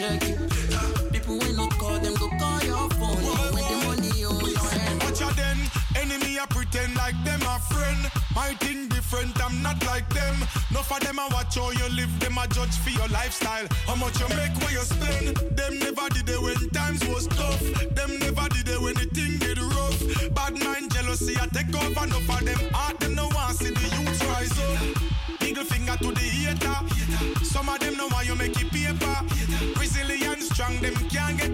[0.00, 1.12] check it.
[1.12, 3.20] People when no call them go call your phone.
[3.20, 3.50] oh.
[3.52, 5.02] When the money oh, on your hand.
[5.02, 5.58] Watch out then,
[5.94, 8.00] enemy I pretend like them a friend.
[8.34, 10.36] My thing different, I'm not like them.
[10.72, 13.66] No for them I watch how you live, them I judge for your lifestyle.
[13.86, 15.36] How much you make, where you spend.
[15.58, 17.60] Them never did it when times was tough.
[17.94, 20.00] Them never did it when the thing get rough.
[20.34, 22.06] Bad mind, jealousy, I take over.
[22.06, 25.42] No for them heart, them no want see the youth rise up.
[25.46, 27.44] Eagle finger to the hater.
[27.44, 28.70] Some of them know why you make it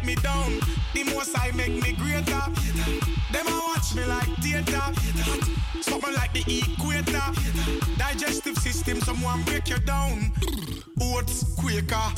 [0.06, 0.60] me down.
[0.94, 2.42] The most I make me greater.
[3.32, 4.86] Them a watch me like theater.
[5.82, 7.26] Something like the equator.
[7.98, 10.32] Digestive system, someone break you down.
[11.00, 12.08] Oats, Quaker.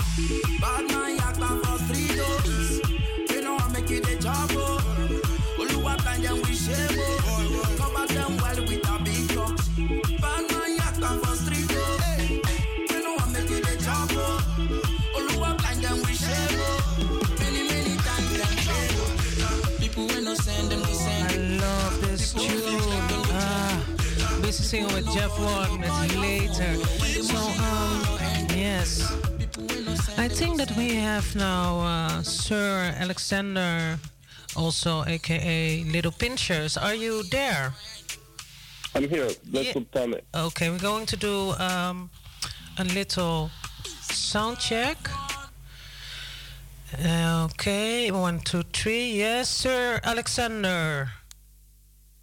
[0.60, 3.30] Bad man, man for three days.
[3.30, 4.67] You know I make it a job, oh.
[24.68, 25.82] Singing with Jeff One.
[25.82, 26.74] It's later.
[27.22, 28.02] So, um,
[28.54, 29.00] yes.
[30.18, 33.98] I think that we have now uh, Sir Alexander,
[34.54, 36.76] also aka Little Pinchers.
[36.76, 37.72] Are you there?
[38.94, 39.30] I'm here.
[39.50, 40.04] Let's Yeah.
[40.12, 40.24] it.
[40.34, 42.10] Okay, we're going to do um,
[42.76, 43.50] a little
[44.12, 44.98] sound check.
[47.02, 49.12] Okay, one, two, three.
[49.12, 51.08] Yes, Sir Alexander.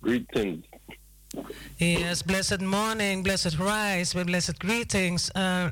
[0.04, 0.64] Greetings.
[1.78, 5.30] Yes, blessed morning, blessed rise, with blessed greetings.
[5.36, 5.72] Uh,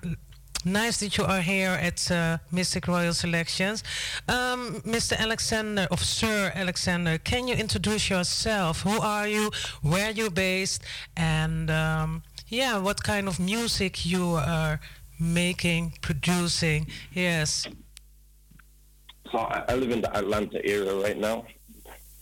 [0.65, 3.85] nice that you are here at uh, Mistic Royal Selections.
[4.27, 5.17] Um, Mr.
[5.17, 8.81] Alexander, of Sir Alexander, can you introduce yourself?
[8.81, 9.49] Who are you?
[9.81, 10.83] Where are you based?
[11.15, 14.81] And um, yeah, what kind of music you are
[15.21, 16.87] making, producing?
[17.13, 17.65] Yes.
[19.31, 21.45] so I, I live in the Atlanta area right now,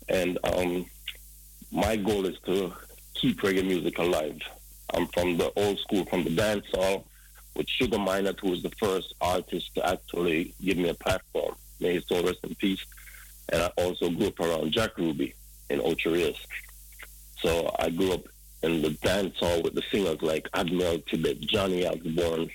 [0.08, 0.86] and um,
[1.72, 2.74] my goal is to
[3.22, 4.42] keep reggae music alive.
[4.94, 7.06] I'm from the old school, from the dance hall,
[7.56, 11.56] with Sugar Minott, who was the first artist to actually give me a platform.
[11.80, 12.84] May his soul rest in peace.
[13.50, 15.36] And I also grew up around Jack Ruby
[15.70, 16.38] in Ocho Rios.
[17.40, 18.26] So I grew up
[18.64, 22.50] in the dance hall with the singers like Admiral Tibet, Johnny Osbourne,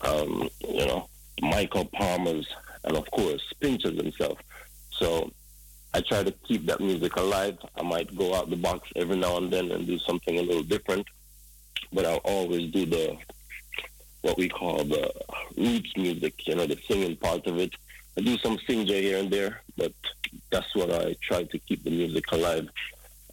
[0.00, 1.08] um, you know,
[1.40, 2.48] Michael Palmer's,
[2.84, 4.38] and of course, Pinchers himself.
[4.90, 5.30] So
[5.94, 7.58] I try to keep that music alive.
[7.76, 10.62] I might go out the box every now and then and do something a little
[10.62, 11.06] different,
[11.92, 13.16] but I'll always do the
[14.22, 15.10] what we call the
[15.56, 17.72] roots music, you know, the singing part of it.
[18.16, 19.92] I do some singjay here and there, but
[20.50, 22.68] that's what I try to keep the music alive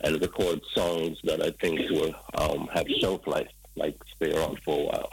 [0.01, 4.79] and record songs that I think will um, have shelf life, like stay around for
[4.79, 5.09] a while.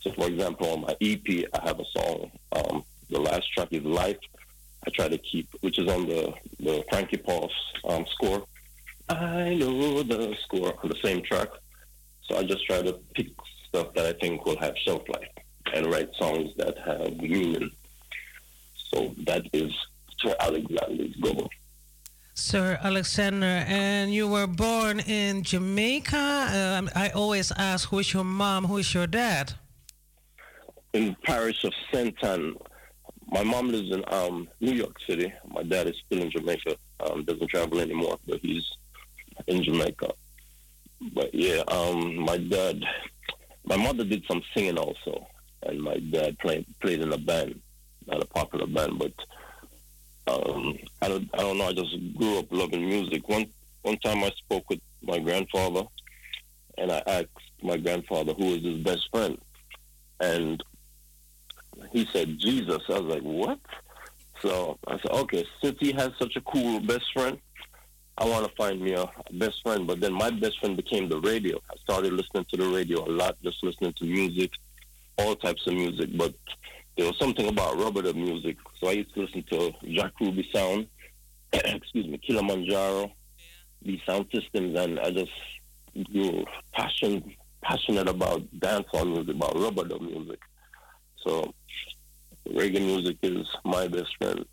[0.00, 2.30] So, for example, on my EP, I have a song.
[2.52, 4.18] Um, the last track is Life.
[4.86, 7.52] I try to keep, which is on the, the Frankie Paul's
[7.88, 8.44] um, score.
[9.08, 11.48] I know the score on the same track.
[12.22, 13.28] So I just try to pick
[13.68, 15.28] stuff that I think will have shelf life
[15.74, 17.70] and write songs that have meaning.
[18.92, 19.72] So that is
[20.20, 21.48] Sir Alexander's goal.
[22.34, 26.76] Sir Alexander, and you were born in Jamaica.
[26.76, 29.52] Um, I always ask, who is your mom, who is your dad?
[30.92, 32.16] In parish of St.
[33.26, 35.32] My mom lives in um, New York City.
[35.48, 36.76] My dad is still in Jamaica.
[37.00, 38.64] Um, doesn't travel anymore, but he's
[39.46, 40.12] in Jamaica.
[41.12, 42.82] But yeah, um, my dad,
[43.64, 45.26] my mother did some singing also,
[45.62, 47.60] and my dad played played in a band,
[48.06, 49.12] not a popular band, but
[50.26, 51.68] um, I don't I don't know.
[51.68, 53.28] I just grew up loving music.
[53.28, 53.46] One
[53.82, 55.82] one time I spoke with my grandfather,
[56.78, 57.28] and I asked
[57.62, 59.38] my grandfather who was his best friend,
[60.20, 60.62] and
[61.94, 62.82] he said Jesus.
[62.88, 63.58] I was like, what?
[64.42, 67.38] So I said, okay, since he has such a cool best friend,
[68.18, 69.86] I want to find me a, best friend.
[69.86, 71.56] But then my best friend became the radio.
[71.70, 74.50] I started listening to the radio a lot, just listening to music,
[75.18, 76.10] all types of music.
[76.16, 76.34] But
[76.96, 78.56] there was something about rubber music.
[78.80, 80.88] So I used to listen to Jack Ruby Sound,
[81.52, 83.12] excuse me, Kilimanjaro,
[83.82, 85.32] these sound systems, and I just
[86.12, 90.40] grew passion, passionate about dancehall music, about rubber music.
[91.24, 91.54] So
[92.48, 94.44] reggae music is my best friend.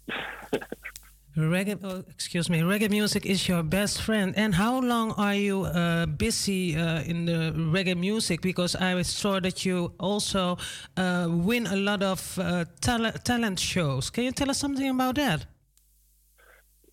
[1.37, 4.33] Reggae, oh, excuse me, reggae music is your best friend.
[4.35, 8.41] And how long are you uh, busy uh, in the reggae music?
[8.41, 10.57] Because I saw that you also
[10.97, 14.09] uh, win a lot of uh, talent, talent shows.
[14.09, 15.45] Can you tell us something about that?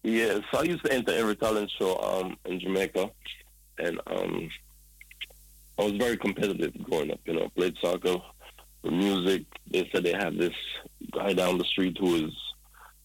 [0.05, 3.11] Yes, I used to enter every talent show um, in Jamaica,
[3.79, 4.49] and um,
[5.79, 7.19] I was very competitive growing up.
[7.25, 8.17] You know, played soccer,
[8.85, 9.45] music.
[9.71, 10.55] They said they have this
[11.13, 12.33] guy down the street who is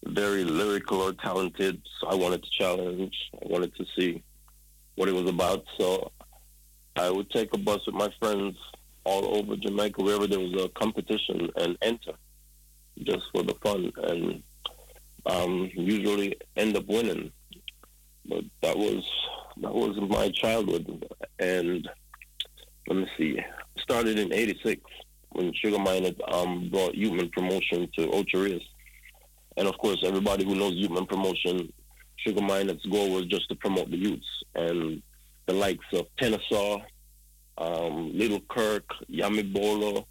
[0.05, 1.81] very lyrical or talented.
[1.99, 3.15] So I wanted to challenge.
[3.33, 4.23] I wanted to see
[4.95, 5.65] what it was about.
[5.79, 6.11] So
[6.95, 8.57] I would take a bus with my friends
[9.05, 12.13] all over Jamaica, wherever there was a competition, and enter
[13.01, 14.43] just for the fun, and
[15.25, 17.31] um, usually end up winning.
[18.25, 19.03] But that was
[19.61, 21.05] that was my childhood,
[21.39, 21.89] and
[22.87, 23.39] let me see.
[23.79, 24.81] Started in '86
[25.33, 28.63] when Sugar Minott um, brought Youthman Promotion to Ocho Rios
[29.57, 31.71] and of course, everybody who knows Youthman Promotion,
[32.17, 34.43] Sugar Minott's goal was just to promote the youths.
[34.55, 35.01] And
[35.45, 36.79] the likes of Tenor Saw,
[37.57, 40.07] um, Little Kirk, Yami Bolo,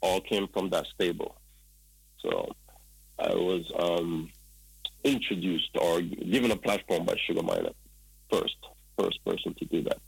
[0.00, 1.36] all came from that stable.
[2.20, 2.54] So
[3.18, 4.30] I was um,
[5.02, 7.74] introduced or given a platform by Sugar Minott
[8.30, 8.56] first,
[8.98, 9.98] first person to do that.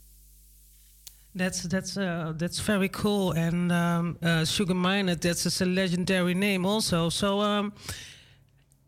[1.37, 6.65] That's that's uh, that's very cool, and um, uh, Sugar Minott, That's a legendary name,
[6.65, 7.09] also.
[7.09, 7.73] So, um,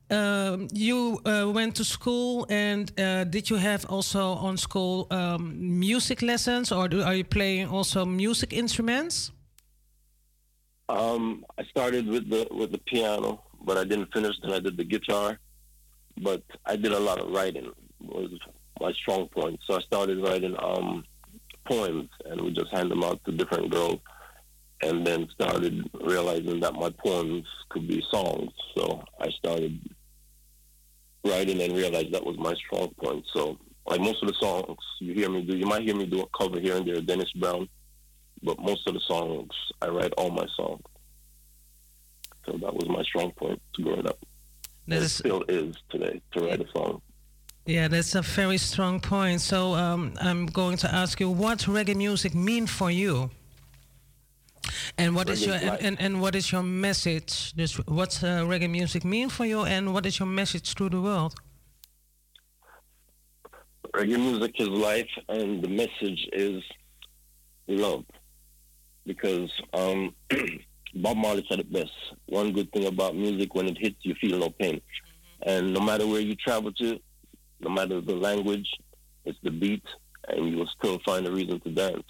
[0.10, 5.80] um, you uh, went to school, and uh, did you have also on school um,
[5.80, 9.32] music lessons, or do, are you playing also music instruments?
[10.90, 14.36] Um, I started with the with the piano, but I didn't finish.
[14.42, 15.38] Then I did the guitar,
[16.18, 17.72] but I did a lot of writing.
[18.02, 18.32] Was
[18.82, 19.60] my strong point.
[19.68, 21.04] So I started writing um,
[21.66, 24.00] poems, and we just hand them out to different girls
[24.82, 28.52] and then started realizing that my poems could be songs.
[28.78, 29.78] So I started
[31.26, 33.26] writing and realized that was my strong point.
[33.34, 36.22] So like most of the songs you hear me do, you might hear me do
[36.22, 37.68] a cover here and there, Dennis Brown,
[38.42, 39.50] but most of the songs
[39.82, 40.82] I write all my songs.
[42.46, 44.18] So that was my strong point to growing up.
[44.88, 47.02] That is, still is today to write a song.
[47.70, 49.42] Yeah, that's a very strong point.
[49.42, 53.30] So um, I'm going to ask you, what reggae music mean for you?
[54.98, 57.54] And what is Reggae your and, and, and what is your message?
[57.56, 61.00] Just what's uh, reggae music mean for you, and what is your message to the
[61.00, 61.36] world?
[63.94, 66.64] Reggae music is life, and the message is
[67.68, 68.04] love.
[69.06, 70.16] Because um,
[70.96, 71.92] Bob Marley said it best.
[72.26, 74.82] One good thing about music, when it hits, you feel no pain.
[75.44, 77.00] And no matter where you travel to,
[77.60, 78.70] no matter the language,
[79.26, 79.84] it's the beat,
[80.28, 82.08] and you will still find a reason to dance.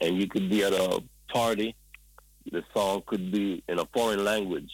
[0.00, 1.76] And you could be at a party,
[2.50, 4.70] the song could be in a foreign language.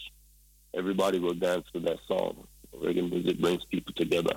[0.73, 2.47] Everybody will dance to that song.
[2.75, 4.33] Reggae music brings people together.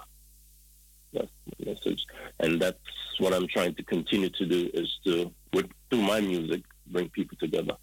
[1.12, 1.28] That's
[1.58, 2.06] the message.
[2.38, 2.78] And that's
[3.18, 7.36] what I'm trying to continue to do is to, with, through my music, bring people
[7.38, 7.76] together.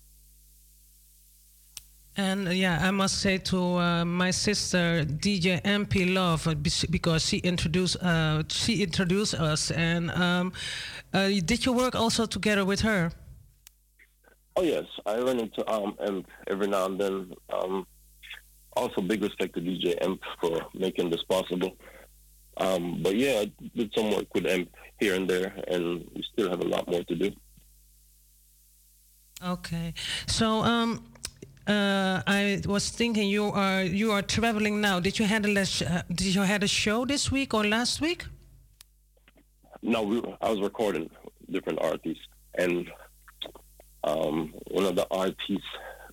[2.17, 6.55] And uh, yeah, I must say to uh, my sister DJ MP Love uh,
[6.89, 9.69] because she introduced uh, she introduced us.
[9.69, 10.51] And um,
[11.13, 13.11] uh, did you work also together with her?
[14.55, 17.33] Oh yes, I run into um Emp every now and then.
[17.53, 17.85] Um,
[18.75, 21.77] also, big respect to DJ Emp for making this possible.
[22.57, 24.69] Um, but yeah, I did some work with Emp
[24.99, 27.31] here and there, and we still have a lot more to do.
[29.43, 29.93] Okay,
[30.25, 31.03] so um,
[31.67, 34.99] uh, I was thinking you are you are traveling now.
[34.99, 38.25] Did you handle a uh, did you had a show this week or last week?
[39.81, 41.09] No, we, I was recording
[41.51, 42.23] different artists,
[42.55, 42.89] and
[44.03, 45.69] um, one of the artists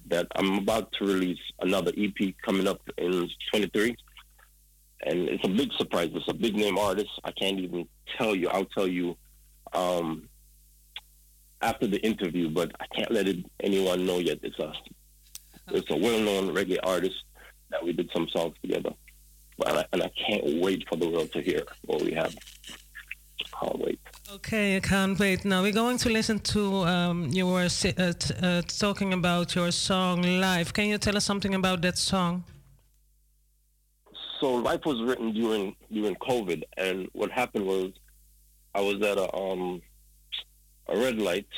[0.06, 3.96] that I'm about to release another EP coming up in 23,
[5.06, 6.10] and it's a big surprise.
[6.14, 7.10] It's a big name artist.
[7.22, 7.86] I can't even
[8.18, 8.48] tell you.
[8.48, 9.16] I'll tell you
[9.72, 10.28] um,
[11.62, 14.40] after the interview, but I can't let it, anyone know yet.
[14.42, 14.72] It's a
[15.68, 17.16] it's a well-known reggae artist
[17.70, 18.90] that we did some songs together,
[19.58, 22.34] but I, and I can't wait for the world to hear what we have.
[23.60, 24.00] Can't wait.
[24.32, 25.44] Okay, I can't wait.
[25.44, 28.12] Now we're going to listen to um, you were uh,
[28.42, 30.72] uh, talking about your song live.
[30.72, 32.44] Can you tell us something about that song?
[34.44, 37.92] so life was written during during COVID, and what happened was
[38.74, 39.80] I was at a um
[40.88, 41.48] a red light,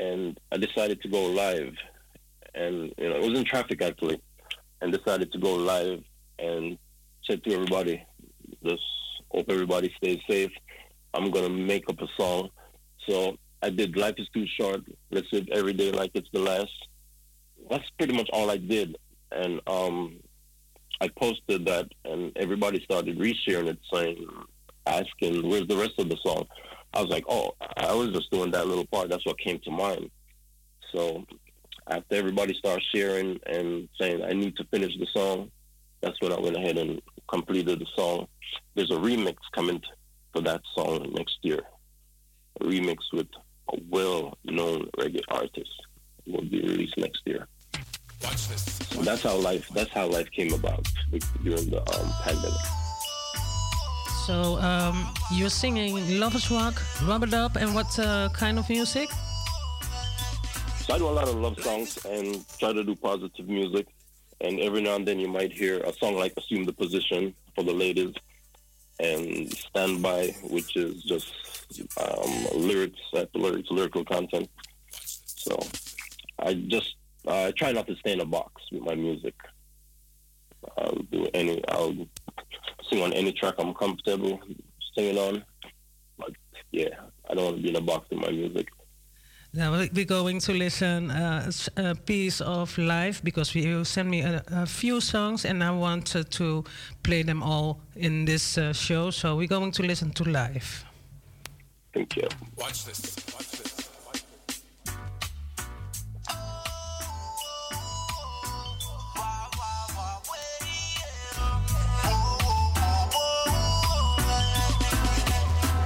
[0.00, 1.72] and I decided to go live,
[2.54, 4.20] and you know it was in traffic actually,
[4.80, 6.02] and decided to go live
[6.38, 6.78] and
[7.28, 8.02] said to everybody,
[8.64, 8.82] just
[9.30, 10.52] hope everybody stays safe.
[11.14, 12.50] I'm gonna make up a song,
[13.08, 16.72] so I did "Life Is Too Short." Let's live every day like it's the last.
[17.68, 18.96] That's pretty much all I did,
[19.32, 20.16] and um,
[21.00, 24.26] I posted that, and everybody started resharing it, saying,
[24.86, 26.46] asking, "Where's the rest of the song?"
[26.94, 29.08] I was like, "Oh, I was just doing that little part.
[29.08, 30.10] That's what came to mind."
[30.92, 31.24] So
[31.90, 35.50] after everybody started sharing and saying, "I need to finish the song,"
[36.00, 38.26] that's when I went ahead and completed the song.
[38.74, 39.82] There's a remix coming
[40.32, 41.60] for that song next year.
[42.60, 43.28] A remix with
[43.72, 45.70] a well-known reggae artist
[46.26, 47.46] will be released next year.
[48.22, 48.62] Watch this.
[48.90, 49.68] So that's how life.
[49.70, 50.86] That's how life came about
[51.42, 52.60] during the um, pandemic.
[54.26, 59.08] So um, you're singing Lovers Rock, Rub It Up, and what uh, kind of music?
[60.80, 63.86] So I do a lot of love songs and try to do positive music.
[64.40, 67.62] And every now and then you might hear a song like "Assume the Position" for
[67.62, 68.14] the ladies,
[68.98, 71.30] and "Stand By," which is just
[72.00, 72.98] um, lyrics,
[73.34, 74.48] lyrics, lyrical content.
[75.26, 75.58] So
[76.38, 76.96] I just
[77.26, 79.34] uh, try not to stay in a box with my music.
[80.78, 81.62] I'll do any.
[81.68, 81.94] I'll
[82.88, 84.40] sing on any track I'm comfortable
[84.94, 85.44] singing on.
[86.18, 86.32] But
[86.72, 86.94] yeah,
[87.28, 88.68] I don't want to be in a box with my music.
[89.52, 94.08] Now we- we're going to listen uh, s- a piece of live because you sent
[94.08, 96.64] me a, a few songs and I wanted to
[97.02, 99.10] play them all in this uh, show.
[99.10, 100.84] So we're going to listen to live.
[101.92, 102.28] Thank you.
[102.56, 103.16] Watch this.
[103.34, 103.70] Watch this.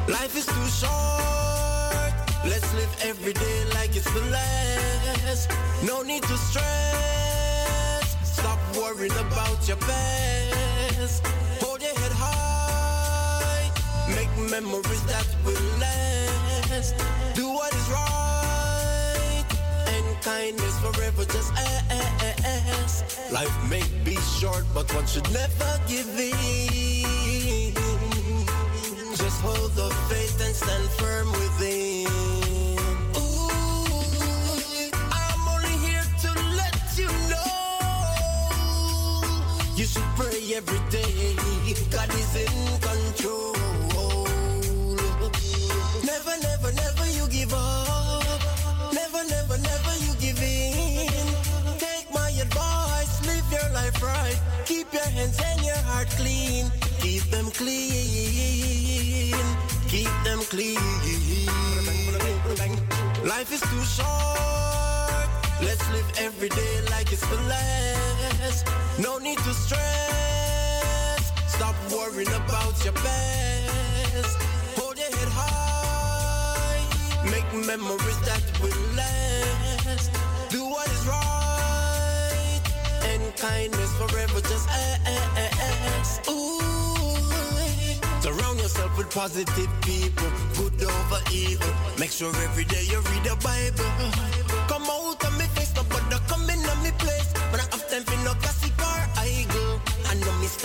[0.09, 2.13] Life is too short.
[2.45, 3.54] Let's live every day
[4.31, 5.51] last.
[5.83, 8.17] No need to stress.
[8.23, 11.27] Stop worrying about your past.
[11.61, 13.71] Hold your head high.
[14.15, 16.95] Make memories that will last.
[17.35, 19.45] Do what is right.
[19.89, 23.05] And kindness forever just ask.
[23.33, 27.75] Life may be short, but one should never give in.
[29.17, 32.34] Just hold the faith and stand firm within.
[39.85, 41.37] You should pray every day.
[41.91, 43.53] God is in control.
[46.03, 48.25] Never, never, never you give up.
[48.95, 51.29] Never, never, never you give in.
[51.77, 54.41] Take my advice, live your life right.
[54.65, 56.73] Keep your hands and your heart clean.
[57.01, 59.37] Keep them clean.
[59.89, 60.81] Keep them clean.
[63.23, 64.34] Life is too short
[65.65, 68.67] Let's live every day like it's the last.
[68.99, 71.33] No need to stress.
[71.47, 74.37] Stop worrying about your past.
[74.77, 76.85] Hold your head high.
[77.25, 80.13] Make memories that will last.
[80.51, 82.61] Do what is right.
[83.11, 86.29] And kindness forever just ask.
[86.29, 86.61] Ooh.
[88.21, 90.31] Surround yourself with positive people.
[90.57, 91.73] Good over evil.
[91.99, 94.64] Make sure every day you read the Bible.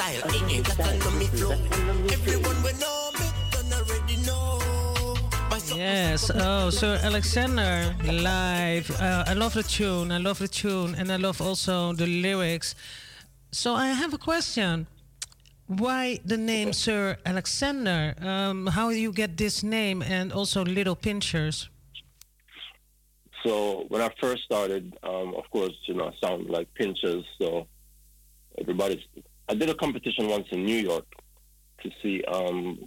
[0.10, 1.52] Style, eh, that I know me flow.
[2.11, 4.60] Everyone will know me, don't already know.
[5.76, 6.31] Yes.
[6.34, 8.90] Oh, Sir Alexander live.
[8.99, 10.11] Uh, I love the tune.
[10.11, 12.73] I love the tune, and I love also the lyrics.
[13.52, 14.88] So I have a question.
[15.68, 18.15] Why the name Sir Alexander?
[18.19, 21.69] Um, how you get this name, and also Little Pinchers?
[23.45, 27.26] So when I first started, um, of course, you know, I sound like Pinchers.
[27.40, 27.68] So
[28.60, 29.03] everybody's.
[29.50, 31.06] I did a competition once in New York
[31.82, 32.24] to see.
[32.26, 32.78] Um,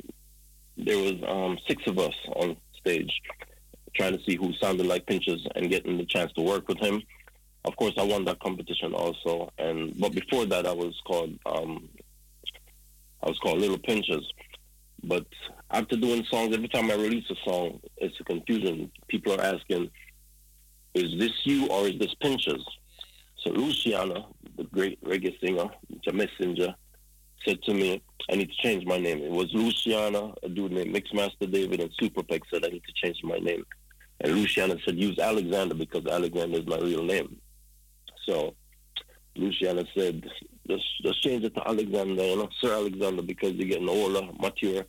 [0.76, 3.12] there was um, six of us on stage
[3.94, 7.02] trying to see who sounded like Pinchers and getting the chance to work with him.
[7.64, 9.52] Of course, I won that competition also.
[9.58, 11.36] And but before that, I was called.
[11.46, 11.88] Um,
[13.22, 14.28] I was called Little Pinchers.
[15.04, 15.26] But
[15.70, 18.90] after doing songs, every time I release a song, it's a confusion.
[19.08, 19.90] People are asking,
[20.94, 22.64] is this you or is this Pinchers?
[23.38, 25.68] So Luciano, the great reggae singer,
[26.04, 26.74] the messenger,
[27.46, 29.22] said to me, I need to change my name.
[29.22, 33.18] It was Luciano, a dude named Mixmaster David, and Superpeck said I need to change
[33.24, 33.64] my name.
[34.20, 37.36] And Luciano said, use Alexander because Alexander is my real name.
[38.28, 38.54] So
[39.34, 40.24] Luciano said,
[40.68, 44.84] just change it to Alexander, you know, Sir Alexander, because you're getting older, mature.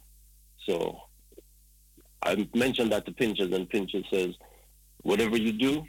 [0.68, 1.00] So
[2.22, 4.36] I mentioned that to Pinchers, and Pinchers says,
[5.02, 5.84] whatever you do,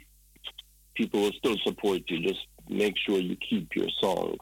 [0.95, 2.27] people will still support you.
[2.27, 2.39] Just
[2.69, 4.39] make sure you keep your songs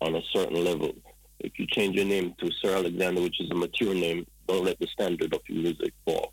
[0.00, 0.94] on a certain level.
[1.40, 4.78] If you change your name to Sir Alexander, which is a mature name, don't let
[4.78, 6.32] the standard of your music fall.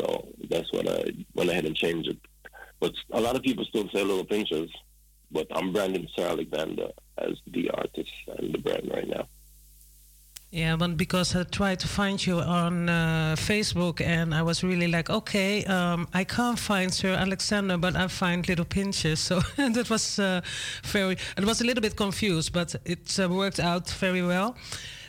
[0.00, 2.18] So that's what I went ahead and changed it.
[2.78, 4.70] But a lot of people still say Little Pinchers,
[5.30, 6.88] but I'm branding Sir Alexander
[7.18, 9.28] as the artist and the brand right now.
[10.52, 14.88] Yeah, but because I tried to find you on uh, Facebook and I was really
[14.88, 19.20] like, okay, um, I can't find Sir Alexander, but I find Little Pinches.
[19.20, 20.40] So that was uh,
[20.82, 24.56] very, it was a little bit confused, but it uh, worked out very well.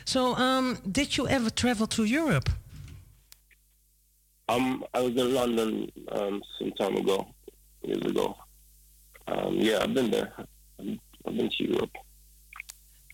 [0.04, 2.48] So, um, did you ever travel to Europe?
[4.48, 7.26] Um, I was in London um, some time ago,
[7.82, 8.36] years ago.
[9.26, 10.32] Um, yeah, I've been there.
[10.78, 11.96] I've been to Europe.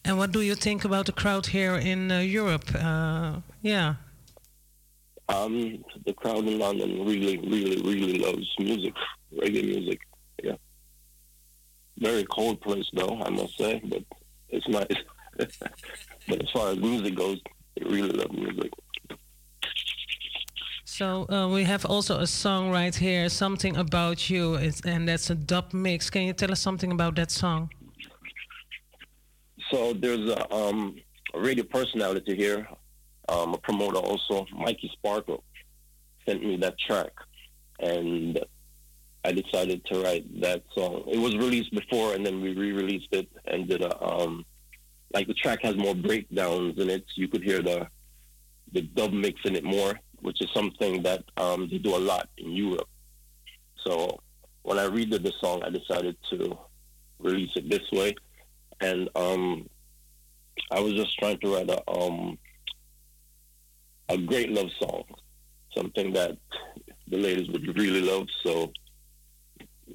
[0.09, 2.65] And what do you think about the crowd here in uh, Europe?
[2.75, 3.97] Uh, yeah.
[5.29, 8.95] Um, the crowd in London really, really, really loves music,
[9.35, 10.01] reggae music.
[10.43, 10.57] Yeah.
[11.99, 14.03] Very cold place though, I must say, but
[14.49, 14.99] it's nice.
[15.37, 17.39] but as far as music goes,
[17.77, 18.73] they really love music.
[20.87, 25.29] So uh, we have also a song right here, something about you, it's, and that's
[25.29, 26.09] a dub mix.
[26.09, 27.69] Can you tell us something about that song?
[29.71, 30.97] So there's a, um,
[31.35, 32.67] a radio personality here,
[33.29, 35.45] um, a promoter also, Mikey Sparkle,
[36.27, 37.13] sent me that track,
[37.81, 38.39] and
[39.25, 41.05] I decided to write that song.
[41.07, 44.45] It was released before, and then we re-released it and did a um,
[45.13, 47.05] like the track has more breakdowns in it.
[47.15, 47.89] You could hear the
[48.73, 52.29] the dub mix in it more, which is something that um, they do a lot
[52.37, 52.89] in Europe.
[53.87, 54.21] So
[54.63, 56.59] when I redid the song, I decided to
[57.19, 58.15] release it this way
[58.81, 59.69] and um,
[60.71, 62.39] I was just trying to write a um,
[64.09, 65.05] a great love song,
[65.77, 66.37] something that
[67.09, 68.27] the ladies would really love.
[68.45, 68.73] So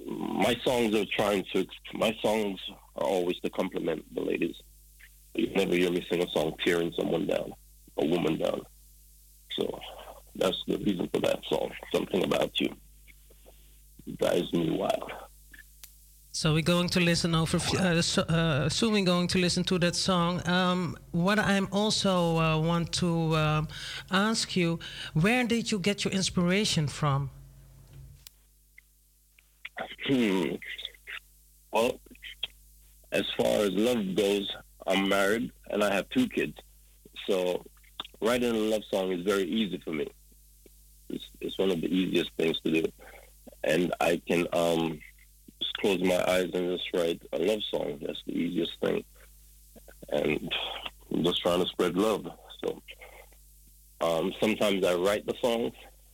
[0.07, 1.65] my songs are trying to.
[1.93, 2.59] My songs
[2.95, 4.55] are always to compliment the ladies.
[5.35, 7.53] You never hear me sing a song tearing someone down,
[7.97, 8.61] a woman down.
[9.57, 9.79] So
[10.35, 11.71] that's the reason for that song.
[11.93, 12.69] Something about you
[14.19, 15.11] drives me wild.
[16.35, 19.95] So we're going to listen over, uh, so, uh, we're going to listen to that
[19.95, 20.41] song.
[20.47, 23.67] Um, what I'm also uh, want to um,
[24.09, 24.79] ask you,
[25.13, 27.29] where did you get your inspiration from?
[30.07, 30.55] Hmm.
[31.71, 31.99] Well,
[33.11, 34.49] as far as love goes,
[34.87, 36.57] I'm married and I have two kids.
[37.29, 37.63] So
[38.23, 40.07] writing a love song is very easy for me.
[41.09, 42.91] It's, it's one of the easiest things to do.
[43.63, 44.99] And I can um,
[45.83, 47.99] close my eyes and just write a love song.
[48.01, 49.03] That's the easiest thing.
[50.09, 50.49] and
[51.13, 52.25] I'm just trying to spread love.
[52.63, 52.81] So
[53.99, 55.73] um, sometimes I write the songs,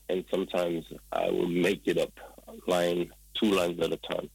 [0.10, 2.12] and sometimes I will make it up,
[2.68, 4.28] line two lines at a time.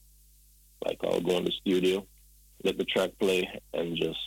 [0.86, 2.06] Like I'll go in the studio,
[2.62, 3.42] let the track play,
[3.72, 4.18] and just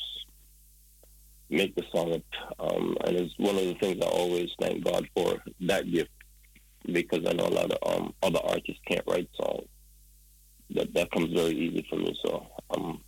[1.50, 2.22] make the song up.
[2.60, 6.12] Um, and it's one of the things I always thank God for that gift
[6.92, 9.68] because I know a lot of um, other artists can't write songs.
[10.72, 12.18] That that comes very easy for me.
[12.26, 13.02] So I'm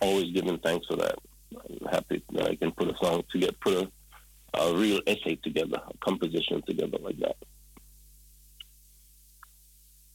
[0.00, 1.16] always giving thanks for that.
[1.52, 5.80] I'm happy that I can put a song together, put a, a real essay together,
[5.88, 7.36] a composition together like that.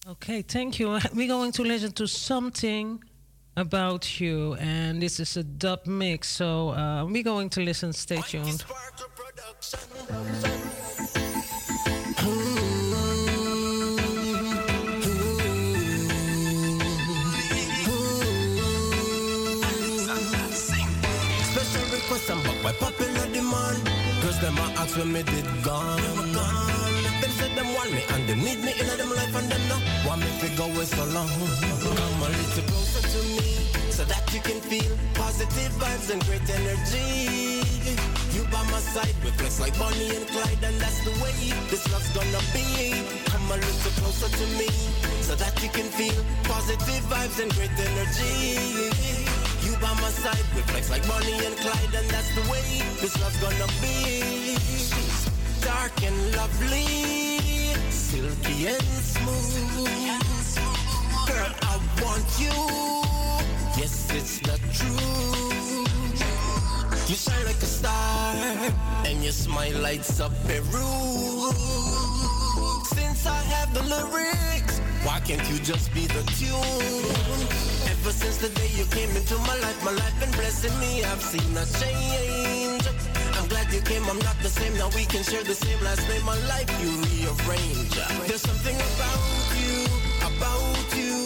[0.08, 1.00] Okay, thank you.
[1.14, 3.04] We're going to listen to something
[3.56, 6.30] about you, and this is a dub mix.
[6.30, 7.94] So uh, we're going to listen.
[7.94, 8.64] Stay tuned.
[22.72, 23.80] By popular demand.
[24.22, 26.02] Girls them a ask when me did gone.
[27.22, 29.78] Them said them want me and they need me in them life and them no
[30.08, 31.28] want me to go away so long.
[31.28, 33.50] Come a little closer to me
[33.90, 37.62] so that you can feel positive vibes and great energy.
[38.32, 41.34] You by my side, we flex like Bonnie and Clyde, and that's the way
[41.70, 42.94] this love's gonna be.
[43.26, 44.70] Come a little closer to me
[45.22, 49.41] so that you can feel positive vibes and great energy.
[49.82, 52.62] By my side, we flex like Bonnie and Clyde, and that's the way
[53.02, 54.56] this love's gonna be.
[55.62, 56.86] Dark and lovely,
[57.90, 58.84] silky and
[59.14, 59.90] smooth.
[61.28, 62.54] Girl, I want you.
[63.82, 65.90] Yes, it's the truth.
[67.10, 68.36] You shine like a star,
[69.06, 71.52] and your smile lights up Peru.
[72.94, 77.06] Since I have the lyrics, why can't you just be the tune?
[77.92, 81.04] Ever since the day you came into my life, my life been blessing me.
[81.04, 82.86] I've seen a change.
[83.38, 84.78] I'm glad you came, I'm not the same.
[84.78, 86.24] Now we can share the same last name.
[86.26, 87.96] My life you rearrange.
[88.28, 89.24] There's something about
[89.62, 89.78] you,
[90.30, 91.26] about you,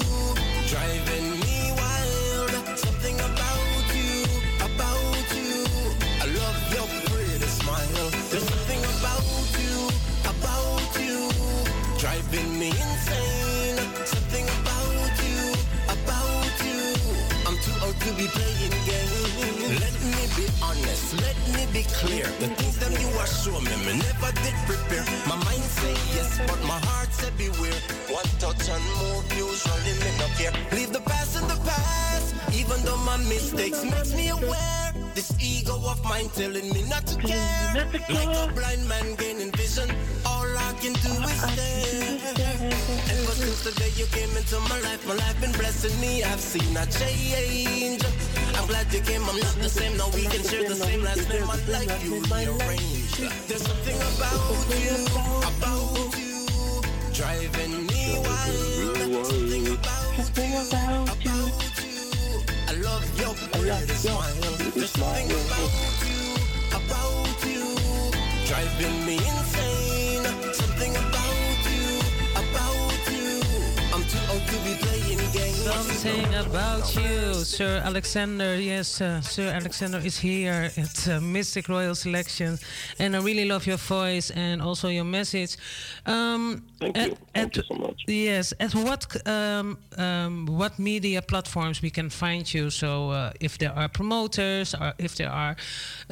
[0.71, 2.51] driving me wild.
[2.79, 4.23] Something about you,
[4.67, 5.55] about you.
[6.23, 8.09] I love your pretty smile.
[8.31, 9.27] There's something about
[9.59, 9.75] you,
[10.31, 11.19] about you,
[11.99, 13.34] driving me insane.
[20.81, 22.25] Honest, let me be clear.
[22.39, 25.05] The things that you are showing me, me never did prepare.
[25.27, 27.79] My mind say yes, but my heart said beware.
[28.09, 30.53] One touch and move, usually me no care.
[30.71, 34.93] Leave the past in the past, even though my mistakes makes me aware.
[35.13, 37.87] This ego of mine telling me not to care.
[38.09, 39.89] Like a blind man gaining vision,
[40.25, 42.19] all I can do is stare.
[43.15, 46.23] Ever since the day you came into my life, my life been blessing me.
[46.23, 48.34] I've seen a change.
[48.57, 49.97] I'm glad you came, I'm not the same.
[49.97, 51.45] Now we can share the same last name.
[51.47, 53.19] My life you rearranged.
[53.47, 54.95] There's something about you,
[55.49, 56.81] about you,
[57.13, 59.25] driving me wild.
[59.25, 61.41] Something about you, about you.
[62.67, 64.55] I love your pretty smile.
[64.75, 65.71] There's something about
[66.07, 66.21] you,
[66.79, 67.65] about you,
[68.47, 70.25] driving me insane.
[70.53, 71.24] Something about
[75.65, 78.55] Something about you, Sir Alexander.
[78.55, 82.59] Yes, uh, Sir Alexander is here at uh, Mistic Royal Selection,
[82.99, 85.57] and I really love your voice and also your message.
[86.05, 87.17] Um, Thank at, you.
[87.33, 88.03] Thank at, you so much.
[88.07, 92.69] Yes, at what um, um, what media platforms we can find you?
[92.69, 95.55] So uh, if there are promoters or if there are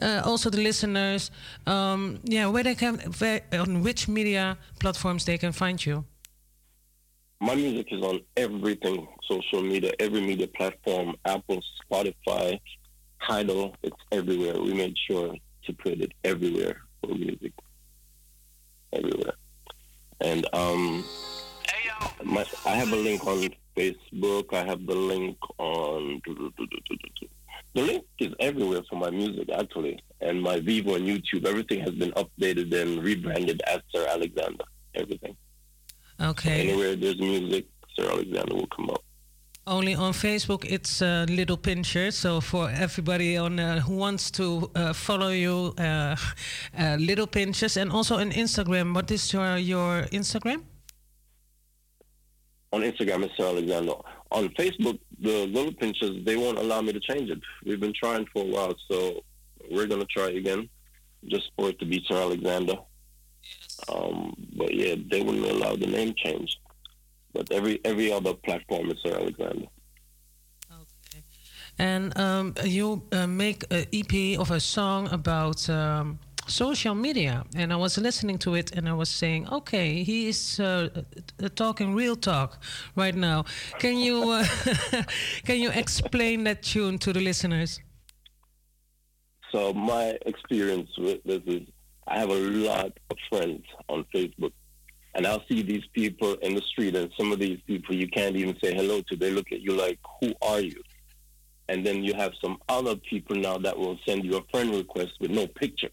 [0.01, 1.31] uh, also the listeners,
[1.67, 6.03] um, yeah, where they can, where, on which media platforms they can find you?
[7.43, 12.57] My music is on everything, social media, every media platform, Apple, Spotify,
[13.27, 14.53] Tidal, it's everywhere.
[14.61, 17.51] We made sure to put it everywhere for music.
[18.93, 19.33] Everywhere.
[20.21, 21.03] And um
[22.23, 26.21] my, I have a link on Facebook, I have the link on
[27.75, 30.01] the link is everywhere for my music actually.
[30.21, 34.63] And my Vevo and YouTube, everything has been updated and rebranded as Sir Alexander.
[34.95, 35.35] Everything.
[36.23, 36.69] Okay.
[36.69, 39.03] Anywhere there's music, Sir Alexander will come up.
[39.65, 42.11] Only on Facebook, it's uh, Little Pincher.
[42.11, 46.15] So for everybody on uh, who wants to uh, follow you, uh,
[46.79, 48.93] uh, Little Pinchers, and also on Instagram.
[48.93, 50.63] What is your your Instagram?
[52.71, 53.93] On Instagram, it's Sir Alexander.
[54.31, 57.39] On Facebook, the Little Pinchers, they won't allow me to change it.
[57.65, 59.21] We've been trying for a while, so
[59.71, 60.67] we're going to try again,
[61.25, 62.75] just for it to be Sir Alexander.
[63.89, 66.57] Um, but yeah, they wouldn't allow the name change.
[67.33, 69.67] But every every other platform is Sir Alexander.
[70.71, 71.23] Okay.
[71.79, 77.43] And um, you uh, make an EP of a song about um, social media.
[77.55, 80.89] And I was listening to it and I was saying, okay, he is uh,
[81.41, 82.61] uh, talking real talk
[82.95, 83.45] right now.
[83.79, 84.45] Can you, uh,
[85.45, 87.79] can you explain that tune to the listeners?
[89.51, 91.67] So my experience with this is
[92.07, 94.51] I have a lot of friends on Facebook.
[95.15, 98.35] And I'll see these people in the street, and some of these people you can't
[98.35, 99.15] even say hello to.
[99.15, 100.81] They look at you like, Who are you?
[101.69, 105.11] And then you have some other people now that will send you a friend request
[105.19, 105.89] with no picture.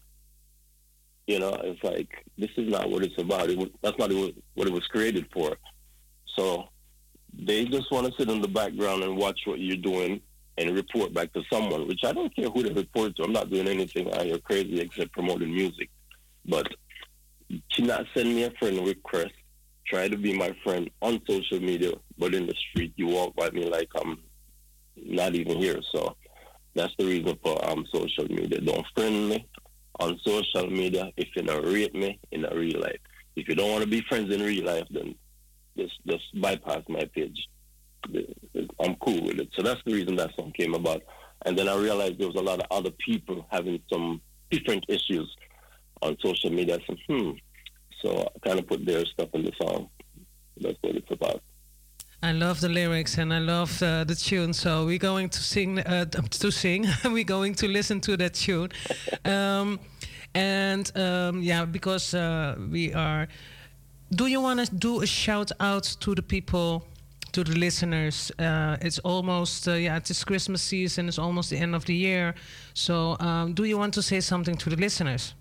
[1.27, 3.49] You know, it's like, this is not what it's about.
[3.49, 5.55] It was, that's not what it was created for.
[6.35, 6.65] So
[7.33, 10.21] they just want to sit in the background and watch what you're doing
[10.57, 13.23] and report back to someone, which I don't care who they report to.
[13.23, 15.89] I'm not doing anything out here crazy except promoting music.
[16.45, 16.67] But
[17.71, 19.33] to not send me a friend request,
[19.85, 23.49] try to be my friend on social media, but in the street you walk by
[23.51, 24.19] me like I'm
[24.95, 25.79] not even here.
[25.91, 26.15] So
[26.75, 28.61] that's the reason for um social media.
[28.61, 29.47] Don't friend me
[29.99, 32.99] on social media if you don't rate me in a real life.
[33.35, 35.15] If you don't want to be friends in real life, then
[35.77, 37.47] just just bypass my page.
[38.79, 39.49] I'm cool with it.
[39.55, 41.03] So that's the reason that song came about.
[41.45, 45.33] And then I realized there was a lot of other people having some different issues
[46.01, 46.79] on social media.
[46.87, 47.31] Said, hmm.
[48.01, 49.89] So I kind of put their stuff in the song.
[50.59, 51.41] That's what it's about.
[52.23, 54.53] I love the lyrics and I love uh, the tune.
[54.53, 56.85] So we're going to sing uh, to sing.
[57.05, 58.69] we're going to listen to that tune,
[59.25, 59.79] um,
[60.35, 63.27] and um, yeah, because uh, we are.
[64.13, 66.85] Do you want to do a shout out to the people
[67.31, 68.31] to the listeners.
[68.37, 71.07] Uh, it's almost uh, yeah, it's Christmas season.
[71.07, 72.35] It's almost the end of the year.
[72.73, 75.33] So, um, do you want to say something to the listeners?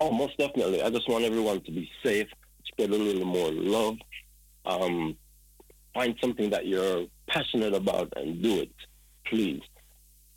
[0.00, 0.82] Oh, most definitely.
[0.82, 2.28] I just want everyone to be safe.
[2.64, 3.96] Spread a little more love.
[4.64, 5.16] Um,
[5.94, 8.72] find something that you're passionate about and do it,
[9.26, 9.62] please.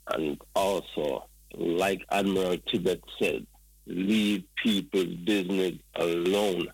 [0.09, 3.45] And also, like Admiral Tibet said,
[3.85, 6.67] leave people's business alone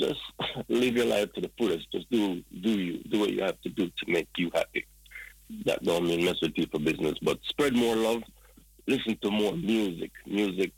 [0.00, 0.20] just
[0.68, 1.90] live your life to the fullest.
[1.92, 4.86] Just do do you do what you have to do to make you happy.
[5.66, 8.22] That don't mean mess with people business, but spread more love.
[8.86, 10.10] Listen to more music.
[10.26, 10.72] Music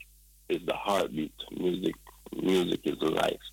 [0.53, 1.35] is the heartbeat.
[1.59, 1.95] Music
[2.41, 3.47] music is life.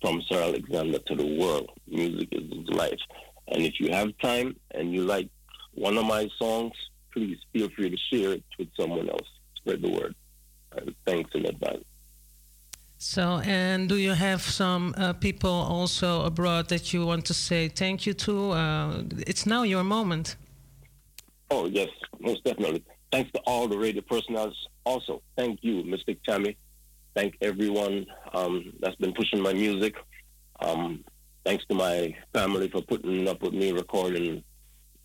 [0.00, 3.02] From Sir Alexander to the world, music is life.
[3.48, 5.28] And if you have time and you like
[5.72, 6.72] one of my songs,
[7.12, 9.28] please feel free to share it with someone else.
[9.56, 10.14] Spread the word.
[10.76, 11.84] And thanks in advance.
[12.98, 17.68] So, and do you have some uh, people also abroad that you want to say
[17.68, 18.50] thank you to?
[18.52, 20.36] Uh, it's now your moment.
[21.50, 21.88] Oh, yes,
[22.20, 22.82] most definitely.
[23.12, 24.52] Thanks to all the radio personnel.
[24.84, 26.56] Also, thank you, Mystic Tammy.
[27.14, 29.94] Thank everyone um, that's been pushing my music.
[30.60, 31.04] Um,
[31.44, 34.42] thanks to my family for putting up with me recording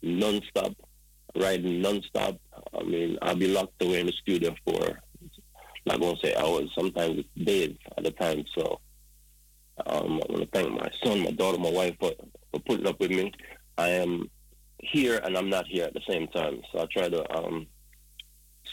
[0.01, 0.73] non-stop,
[1.35, 2.39] writing non-stop.
[2.77, 4.99] I mean, I'll be locked away in the studio for
[5.85, 8.43] not going to say hours, sometimes it's days at a time.
[8.57, 8.80] So
[9.88, 12.11] um, I want to thank my son, my daughter, my wife for,
[12.51, 13.31] for putting up with me.
[13.77, 14.30] I am
[14.80, 16.61] here and I'm not here at the same time.
[16.72, 17.68] So I try to um,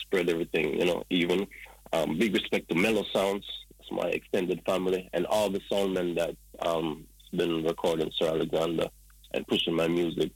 [0.07, 1.47] spread everything, you know, even.
[1.93, 3.45] Um, big respect to Mellow Sounds,
[3.79, 7.05] it's my extended family, and all the songmen that um
[7.35, 8.89] been recording Sir Alexander
[9.35, 10.33] and pushing my music.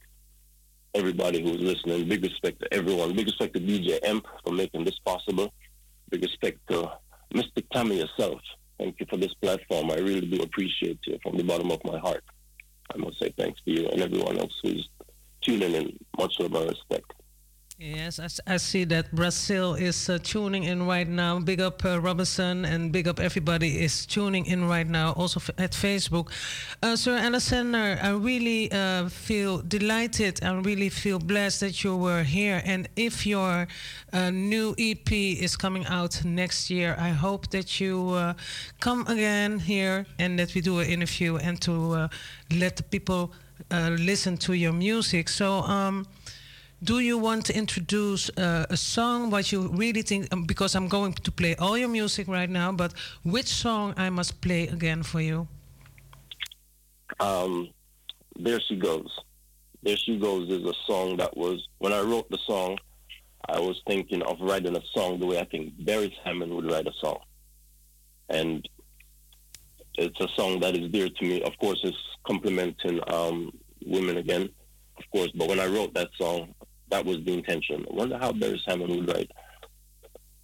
[0.93, 3.15] Everybody who's listening, big respect to everyone.
[3.15, 5.51] Big respect to DJ M for making this possible
[6.11, 6.91] big respect to
[7.33, 7.63] Mr.
[7.71, 8.39] Tammy yourself.
[8.77, 9.91] Thank you for this platform.
[9.91, 12.23] I really do appreciate you from the bottom of my heart.
[12.93, 14.87] I must say thanks to you and everyone else who's
[15.41, 15.97] tuning in.
[16.17, 17.13] Much love and respect.
[17.83, 21.39] Yes, I, I, see that Brazil is uh, tuning in right now.
[21.39, 25.71] Big up uh, Robinson and big up everybody is tuning in right now, also at
[25.71, 26.29] Facebook.
[26.83, 32.21] Uh, Sir Alexander, I really uh, feel delighted and really feel blessed that you were
[32.21, 32.61] here.
[32.65, 33.67] And if your
[34.13, 38.35] uh, new EP is coming out next year, I hope that you uh,
[38.79, 42.09] come again here and that we do an interview and to
[42.51, 43.33] let the people
[43.71, 45.29] listen to your music.
[45.29, 46.05] So, um,
[46.83, 50.87] do you want to introduce uh, a song what you really think um, because i'm
[50.87, 52.93] going to play all your music right now but
[53.23, 55.47] which song i must play again for you?
[57.19, 57.69] Um,
[58.39, 59.11] there she goes.
[59.83, 62.77] There she goes is a song that was when i wrote the song
[63.49, 66.87] i was thinking of writing a song the way i think Beres Hammond would write
[66.87, 67.19] a song.
[68.29, 68.67] And
[69.95, 71.41] it's a song that is dear to me.
[71.43, 73.51] Of course it's complimenting um,
[73.85, 74.49] women again
[74.97, 76.53] of course but when i wrote that song
[76.91, 77.85] that was the intention.
[77.89, 79.31] I wonder how Beres Hammond would write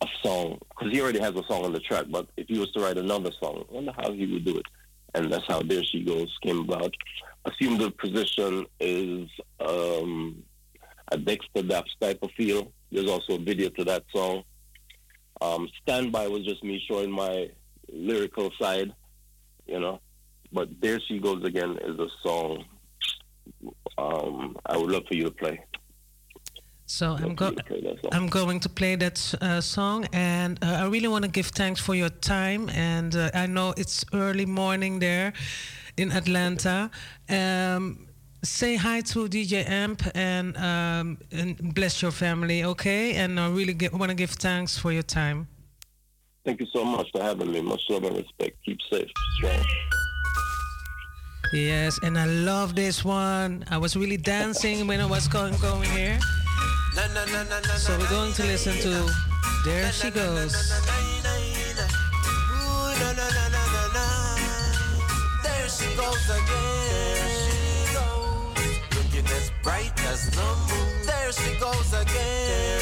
[0.02, 2.06] a song because he already has a song on the track.
[2.10, 4.66] But if he was to write another song, I wonder how he would do it.
[5.14, 6.94] And that's how There She Goes came about.
[7.46, 9.30] Assume the position is
[9.60, 10.44] um,
[11.12, 12.72] a Dexta Daps type of feel.
[12.92, 14.44] There's also a video to that song.
[15.42, 17.50] Um, Standby was just me showing my
[17.92, 18.94] lyrical side,
[19.66, 20.02] you know.
[20.52, 22.66] But There She Goes Again is a song
[23.98, 25.60] um, I would love for you to play.
[26.90, 27.54] So I'm go-
[28.14, 31.82] I'm going to play that uh, song, and uh, I really want to give thanks
[31.82, 32.70] for your time.
[32.70, 35.34] And uh, I know it's early morning there
[35.98, 36.90] in Atlanta.
[37.30, 38.08] Um,
[38.42, 43.16] say hi to DJ Amp and, um, and bless your family, okay?
[43.16, 45.50] And I really want to give thanks for your time.
[46.46, 47.60] Thank you so much for having me.
[47.60, 48.56] Much love and respect.
[48.64, 49.66] Keep safe, strong.
[51.52, 53.66] Yes, and I love this one.
[53.70, 56.18] I was really dancing when I was going going here.
[56.98, 59.08] So we're going to listen to
[59.64, 60.82] There She Goes.
[65.44, 67.94] There she goes again.
[68.96, 71.06] Looking as bright as the moon.
[71.06, 72.82] There she goes again.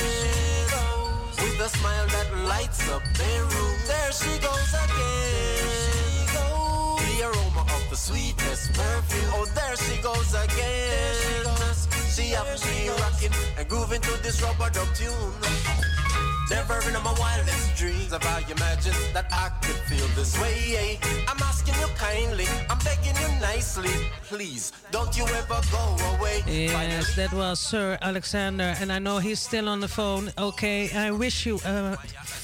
[1.41, 3.77] With a smile that lights up their room.
[3.85, 5.65] There she goes again.
[7.03, 9.29] The aroma of the sweetest perfume.
[9.33, 11.94] Oh, there she goes again.
[12.15, 16.04] She up, she rocking and grooving to this rubber dub tune.
[16.49, 20.99] Never in my wildest dreams have I imagined that I could feel this way.
[21.27, 23.89] I'm asking you kindly, I'm begging you nicely,
[24.23, 26.43] please don't you ever go away.
[26.47, 30.31] Yes, that was Sir Alexander, and I know he's still on the phone.
[30.37, 31.97] Okay, I wish you a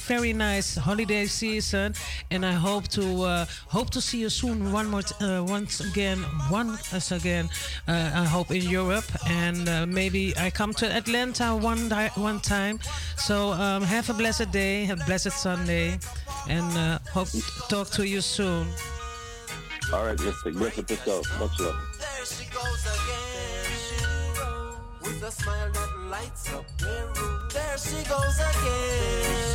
[0.08, 1.94] very nice holiday season,
[2.32, 4.72] and I hope to uh, hope to see you soon.
[4.72, 7.50] One more, uh, once again, once again.
[7.88, 12.40] Uh, I hope in Europe, and uh, maybe I come to Atlanta one di- one
[12.40, 12.80] time.
[13.16, 16.00] So um, have a blessed day, a blessed Sunday,
[16.48, 18.66] and uh, hope to talk to you soon.
[19.94, 20.54] All right, Mystic.
[20.54, 21.28] Bless up yourself.
[21.40, 21.76] Much love.
[22.00, 23.68] There she goes again.
[25.04, 27.50] With a smile that lights up their room.
[27.54, 29.52] There she goes again.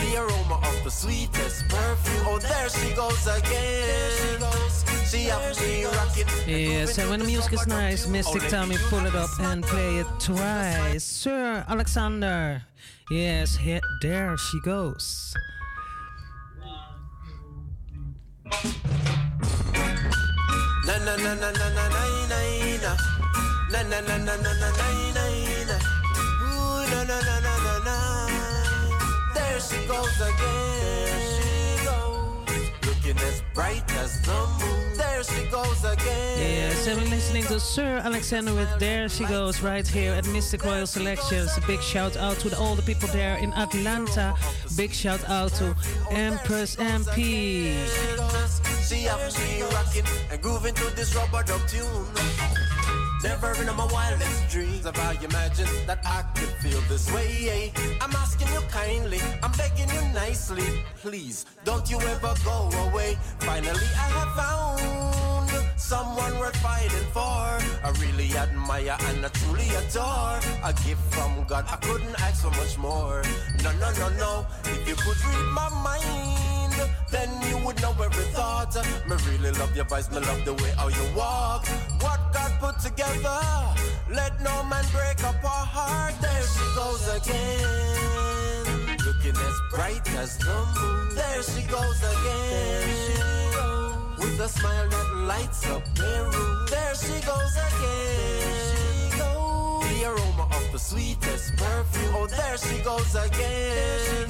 [0.00, 2.24] The aroma of the sweetest perfume.
[2.26, 4.10] Oh, there she goes again.
[4.16, 4.99] She up, she rocking.
[5.12, 10.06] Yes, and when the music is nice, Mystic Tommy, pull it up and play it
[10.20, 11.02] twice.
[11.02, 12.62] Sir Alexander.
[13.10, 15.34] Yes, here, there she goes.
[29.34, 35.82] There she goes again she goes Looking as bright as the moon There she goes
[35.84, 40.24] again Yes, and we're listening to Sir Alexander with There She Goes right here at
[40.24, 41.56] Mistic Royal Selections.
[41.56, 44.34] A big shout out to all the people there in Atlanta.
[44.76, 45.74] Big shout out to
[46.10, 47.76] Empress MP.
[48.86, 52.79] She up, she rocking and grooving to this rubber dub tune.
[53.22, 57.70] Never in my wildest dreams have I imagined that I could feel this way.
[58.00, 60.64] I'm asking you kindly, I'm begging you nicely,
[61.02, 63.18] please don't you ever go away.
[63.40, 64.80] Finally, I have found
[65.76, 67.20] someone worth fighting for.
[67.20, 70.40] I really admire and I truly adore.
[70.64, 73.22] A gift from God, I couldn't ask for much more.
[73.62, 74.46] No, no, no, no.
[74.64, 76.59] If you could read my mind,
[77.10, 78.74] then you would know every thought.
[79.08, 81.66] Me really love your voice, me love the way how you walk.
[82.00, 83.40] What God put together,
[84.10, 86.14] let no man break up our heart.
[86.20, 91.14] There she goes again, looking as bright as the moon.
[91.14, 92.88] There she goes again,
[94.18, 96.66] with a smile that lights up their room.
[96.70, 99.18] There she goes again.
[99.82, 102.14] The aroma of the sweetest perfume.
[102.14, 103.98] Oh, there she goes again.
[104.06, 104.24] She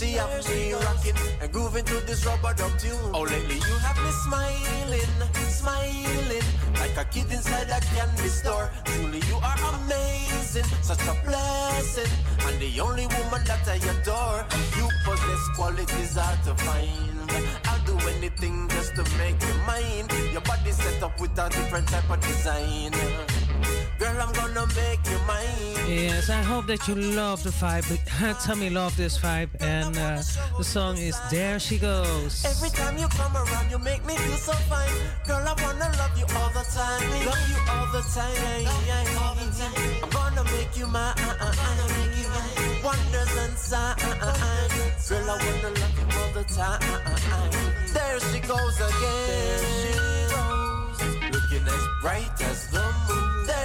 [0.00, 2.96] up, she rocking and grooving to this rubber dub tune.
[3.12, 6.46] Oh, lately you have me smiling, smiling
[6.80, 8.70] like a kid inside a candy store.
[8.84, 12.10] Truly, you are amazing, such a blessing,
[12.46, 14.46] and the only woman that I adore.
[14.78, 17.30] You possess qualities hard to find.
[17.66, 20.08] I'll do anything just to make you mine.
[20.32, 22.92] Your body set up with a different type of design.
[24.00, 25.86] Girl, I'm gonna make you mine.
[25.86, 27.84] Yes, I hope that you love the vibe.
[28.44, 30.22] Tell me love this vibe, and uh,
[30.56, 32.42] the song is There She Goes.
[32.46, 34.88] Every time you come around, you make me feel so fine.
[35.26, 37.26] Girl, I wanna love you all the time.
[37.26, 38.64] Love you all the time.
[40.02, 41.14] I'm gonna make you mine.
[42.82, 44.00] Wonders and signs.
[45.10, 46.80] Girl, I wanna love you all the time.
[47.92, 49.60] There she goes again.
[49.76, 49.92] She
[50.32, 50.98] goes,
[51.34, 52.99] looking as bright as the moon.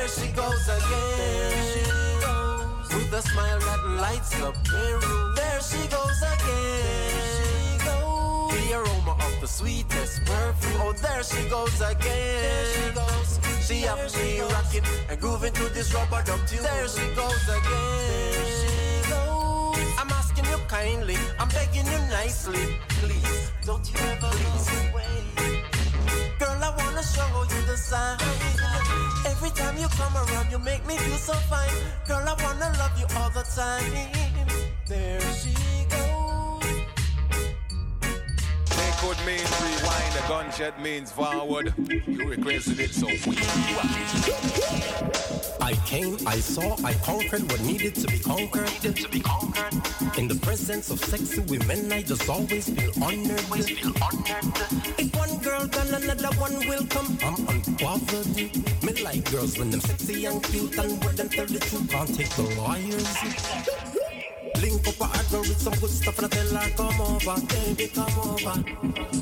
[0.06, 1.52] There she goes again.
[1.74, 1.82] She
[2.22, 5.34] goes, with a smile that lights up the room.
[5.36, 7.80] There she goes again.
[8.54, 10.80] The aroma of the sweetest perfume.
[10.80, 11.98] Oh, there she goes again.
[12.06, 13.40] There she goes.
[13.68, 16.62] She have me rocking and grooving to this rubber dub tune.
[16.62, 17.66] There she goes again.
[17.66, 19.90] There she goes.
[19.98, 23.52] I'm asking you kindly, I'm begging you nicely, please.
[23.66, 25.18] Don't you ever please away.
[26.38, 28.75] Girl, I wanna show you the sign.
[29.26, 31.74] Every time you come around, you make me feel so fine.
[32.08, 33.92] Girl, I wanna love you all the time.
[34.88, 35.54] There she
[35.90, 36.05] goes.
[39.06, 41.74] They could mean rewind, the gunshot means forward.
[42.08, 43.38] You requested it, so we
[45.62, 48.66] I came, I saw, I conquered what needed to be conquered.
[48.66, 49.74] Needed to be conquered.
[50.18, 53.44] In the presence of sexy women, I just always feel honored.
[53.46, 54.56] Always feel honored.
[54.98, 57.18] If one girl gone, another one will come.
[57.22, 58.84] I'm unbothered.
[58.84, 61.90] Me like girls when them sexy and cute and with them tell the truth.
[61.90, 64.05] Can't take the liars.
[64.62, 67.88] Link up a girl with some good stuff and I tell her come over, baby
[67.88, 68.56] come over.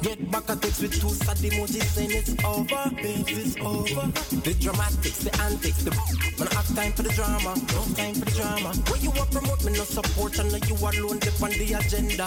[0.03, 4.07] Get back a text with two sad emojis saying it's over, baby it's over.
[4.43, 5.91] The dramatics, the antics, the
[6.39, 8.73] man I have time for the drama, no time for the drama.
[8.91, 12.26] When you want promote me no support and you alone dip on the agenda.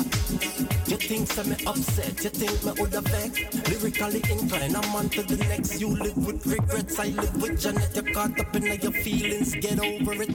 [0.86, 3.38] You think so me upset, you think me woulda vex.
[3.68, 5.80] Lyrically inclined, I'm on to the next.
[5.80, 7.94] You live with regrets, I live with Janet.
[7.94, 10.30] You're caught up in your feelings, get over it.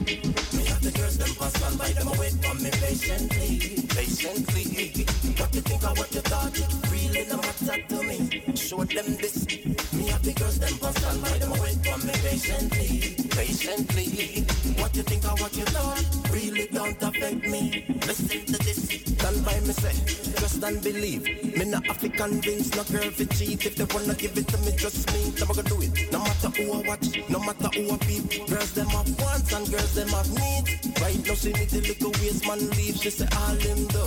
[0.54, 3.58] Me have the girls them pass on by them away from me patiently,
[3.88, 5.04] patiently.
[5.36, 8.42] What you think of what you thought, really no matter to me.
[8.56, 9.46] Show them this.
[9.92, 14.44] Me the girls them pass on by them away from me patiently, patiently.
[14.80, 17.84] What you think of what you thought, really don't affect me.
[18.06, 18.80] Listen to this,
[19.18, 21.24] stand by me say, trust and believe.
[21.56, 23.66] Me not have to convince no girl to cheat.
[23.66, 26.12] If they wanna give it to me, trust me, gonna do it.
[26.12, 28.46] No matter who I watch, no matter who I beat.
[28.48, 31.00] Girls them have wants and girls them have needs.
[31.00, 32.96] Right now she need the little waist man leave.
[32.96, 34.04] She say all him do,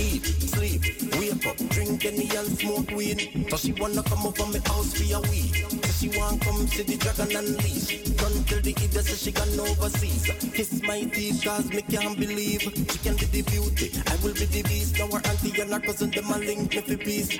[0.00, 0.80] eat, sleep,
[1.18, 3.46] wake up, drink any and smoke weed.
[3.50, 5.66] So she wanna come over my house for a week.
[5.84, 8.08] So she wanna come see the dragon unleash.
[8.22, 10.24] Run till the idiot say she gone overseas.
[10.52, 13.92] Kiss my teeth cause me can't believe she can be the beauty.
[14.06, 14.98] I will be the beast.
[14.98, 17.36] Now her auntie and her cousin them a link me for peace.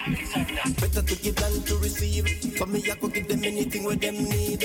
[0.81, 2.27] Better to give than to receive.
[2.57, 4.61] So me I go give them anything where them need.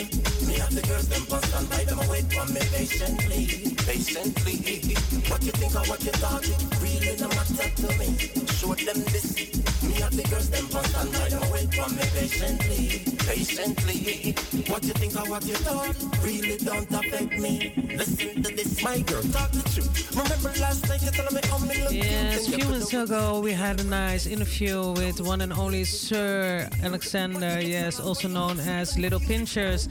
[0.48, 4.96] Me have the girls them pass and buy them away from me patiently, patiently.
[5.30, 8.43] What you think of what you thought it really no matter to me.
[8.64, 9.36] Show them this.
[9.84, 14.36] Me have the girls them pass and buy them away from me patiently, patiently.
[14.72, 17.74] What you think of what you thought really don't affect me.
[17.98, 20.16] Listen to this, my girl, talk the truth.
[20.16, 23.42] Remember last night you telling me how me look Yes, a few and minutes ago
[23.42, 28.98] we had a nice interview with one and only Sir Alexander, yes, also known as
[28.98, 29.90] Little Pinchers.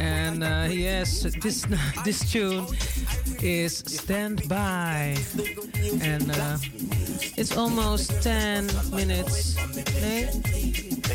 [0.00, 1.66] And uh, yes, this
[2.06, 2.66] this tune
[3.42, 5.18] is Stand By.
[6.00, 6.56] And uh,
[7.36, 9.56] it's almost 10 minutes,
[10.02, 10.26] eh?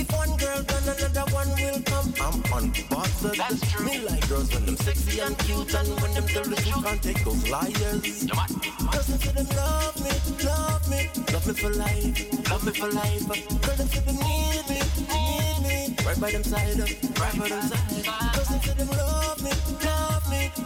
[0.00, 2.14] If one girl gone, another one will come.
[2.20, 3.36] I'm unbothered.
[3.36, 3.86] That's true.
[3.86, 7.02] Me like girls when them sexy and cute, and when them tell the truth, can't
[7.02, 8.24] take those liars.
[8.92, 10.12] Girls say them love me,
[10.46, 13.26] love me, love me for life, love me for life.
[13.62, 14.80] Girls them say them need me,
[15.10, 18.34] need me, right by them side, right by them side.
[18.34, 19.50] Girls them say them love me,
[19.84, 19.89] love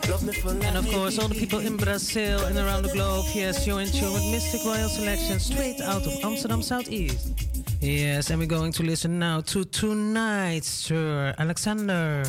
[0.07, 3.89] And of course, all the people in Brazil and around the globe, yes, you're in
[3.89, 7.33] tune with Mistic Royal Selection straight out of Amsterdam Southeast.
[7.81, 12.23] Yes, and we're going to listen now to Tonight, Sir Alexander.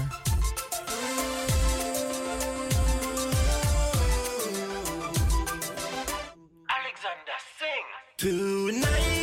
[6.70, 7.86] Alexander, sing.
[8.18, 9.15] Tonight,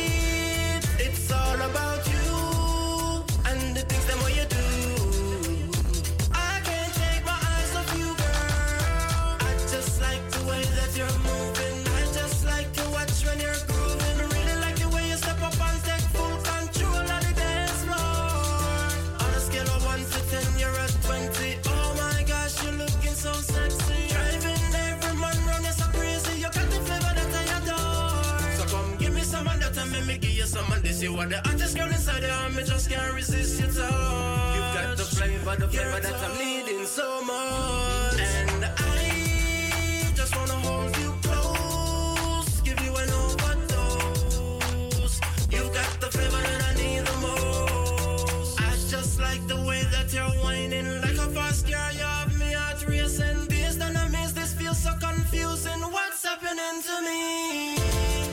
[31.03, 34.55] You are the hottest girl inside and me just can't resist your touch.
[34.55, 38.21] You've got the flavor, the flavor that I'm needing so much.
[38.21, 45.19] And I just wanna hold you close, give you an overdose.
[45.51, 48.61] You've got the flavor that I need the most.
[48.61, 52.53] I just like the way that you're whining like a fast car, you have me
[52.53, 53.47] heart racing.
[53.49, 55.81] Based on a miss, this feels so confusing.
[55.81, 57.75] What's happening to me?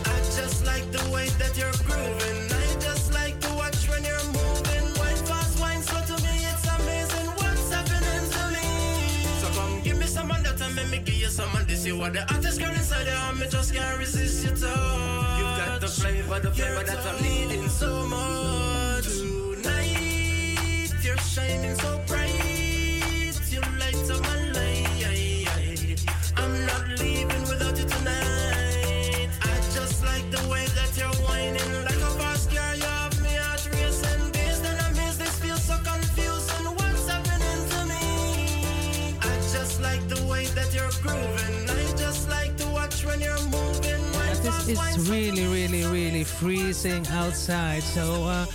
[0.07, 2.40] I just like the way that you're grooving.
[11.91, 15.39] You are the hottest girl inside the arm, me just can't resist your touch.
[15.39, 19.07] You got the flavor, the flavor that I'm needing so much.
[19.07, 22.20] Tonight, you're shining so bright.
[44.67, 47.83] It's really, really, really freezing outside.
[47.83, 48.47] So, uh,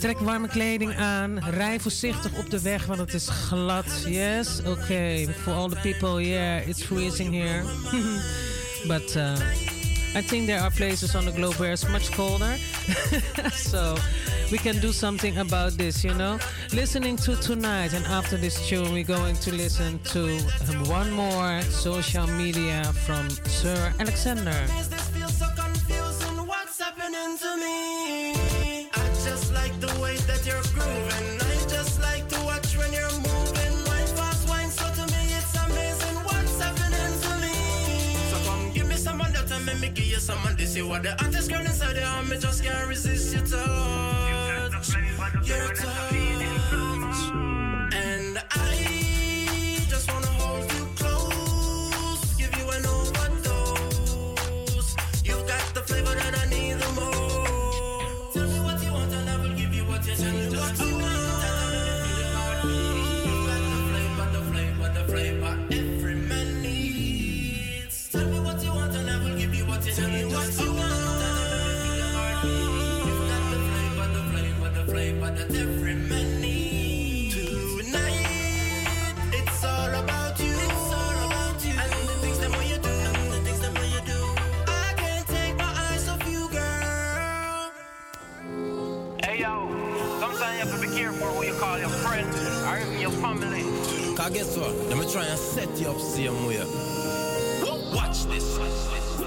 [0.00, 1.38] trek warme kleding aan.
[1.38, 3.84] Rij voorzichtig op de weg, want het is glad.
[4.06, 4.60] Yes?
[4.66, 5.28] Okay.
[5.42, 7.62] For all the people, yeah, it's freezing here.
[8.92, 9.36] but uh,
[10.14, 12.56] I think there are places on the globe where it's much colder.
[13.52, 13.96] so
[14.52, 16.38] we can do something about this, you know?
[16.72, 20.38] Listening to tonight, and after this tune, we're going to listen to
[20.88, 24.54] one more social media from Sir Alexander.
[40.76, 44.94] You are the hottest girl inside the arm, me just can't resist your touch.
[45.46, 45.68] Your
[94.24, 94.74] Cause guess what?
[94.88, 96.56] Let me try and set you up same way.
[97.94, 98.58] Watch this.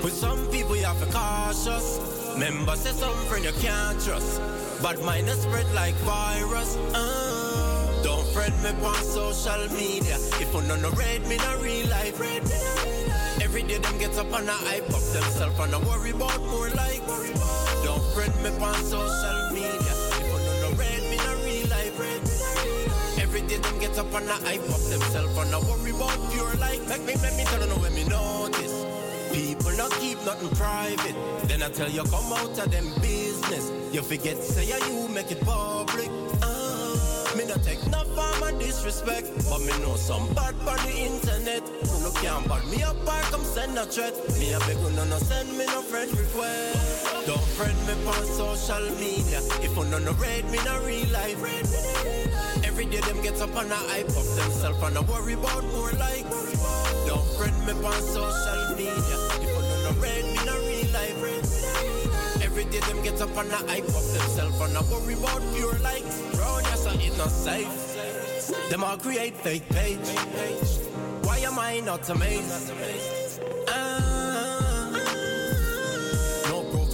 [0.03, 2.01] With some people you have to cautious.
[2.33, 4.41] Remember say some friend you can't trust.
[4.81, 6.77] But mine is spread like virus.
[6.95, 10.15] Uh, don't friend me on social media.
[10.41, 12.19] If you no read me no real life.
[13.39, 16.69] Every day them get up and I hype up themselves and I worry about more
[16.71, 17.05] like.
[17.85, 19.46] Don't friend me on social media.
[23.67, 26.81] Them get up and I hype up themselves and I worry about pure like.
[26.87, 28.75] Make me, make me tell you when me notice.
[29.31, 31.15] People not keep nothing private.
[31.47, 33.71] Then I tell you come out of them business.
[33.91, 36.09] You forget say yeah, you make it public.
[36.41, 40.95] Uh, me not take no form of disrespect, but me know some bad on the
[40.95, 41.63] internet.
[41.67, 42.97] Who no can't bad me up
[43.31, 44.15] come send a threat.
[44.39, 47.27] Me a beg no no send me no friend request.
[47.27, 49.39] Don't friend me on social media.
[49.61, 52.56] If you no no read me no real life.
[52.77, 55.91] Every day them get up and I hype up themselves and I worry about more
[55.93, 56.29] like.
[57.07, 59.17] Don't friend me on social media.
[59.33, 62.43] If you no no read me no real life.
[62.43, 65.79] Every day them get up and I hype up themselves and I worry about pure
[65.79, 66.03] like.
[66.35, 68.69] Bro, yes, I it not safe.
[68.69, 70.07] Them all create fake page.
[71.23, 73.26] Why am I not amazed?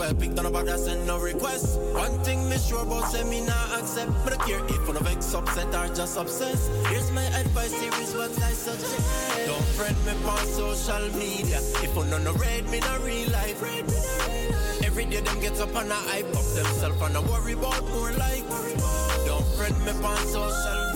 [0.04, 1.80] No profile pic, none about that send no request.
[1.94, 4.12] One thing me sure about say me not accept.
[4.26, 6.70] But I care if you no vex upset or just obsessed.
[6.88, 9.48] Here's my advice, here is what I suggest.
[9.48, 11.60] Don't friend me on social media.
[11.80, 13.62] If you no no red, me no real life.
[13.62, 13.86] red
[14.84, 18.12] Every day them get up and I hype up themselves and I worry about more
[18.12, 18.44] like.
[19.26, 20.93] Don't friend me on social media.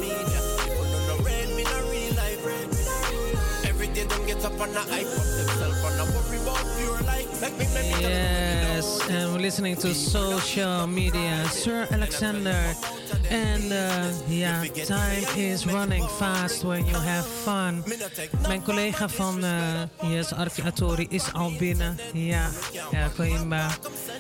[4.38, 7.28] Get up and I hype up themselves and I worry about pure like.
[7.42, 11.46] Make me, me Yes, and we're listening to social media.
[11.50, 12.76] Sir Alexander.
[13.30, 17.84] And uh, yeah, time is running fast when you have fun.
[18.48, 21.98] Mijn collega van uh, Yes Archiatori is al binnen.
[22.14, 22.50] Ja,
[22.92, 23.68] ja Coimba.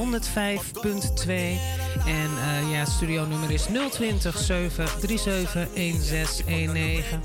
[2.05, 7.21] En uh, ja, studio nummer is 020 737 1619.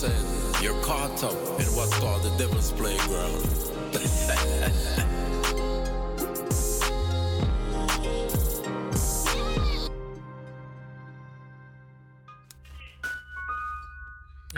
[0.10, 3.44] said, you're caught up in what's called the devil's playground.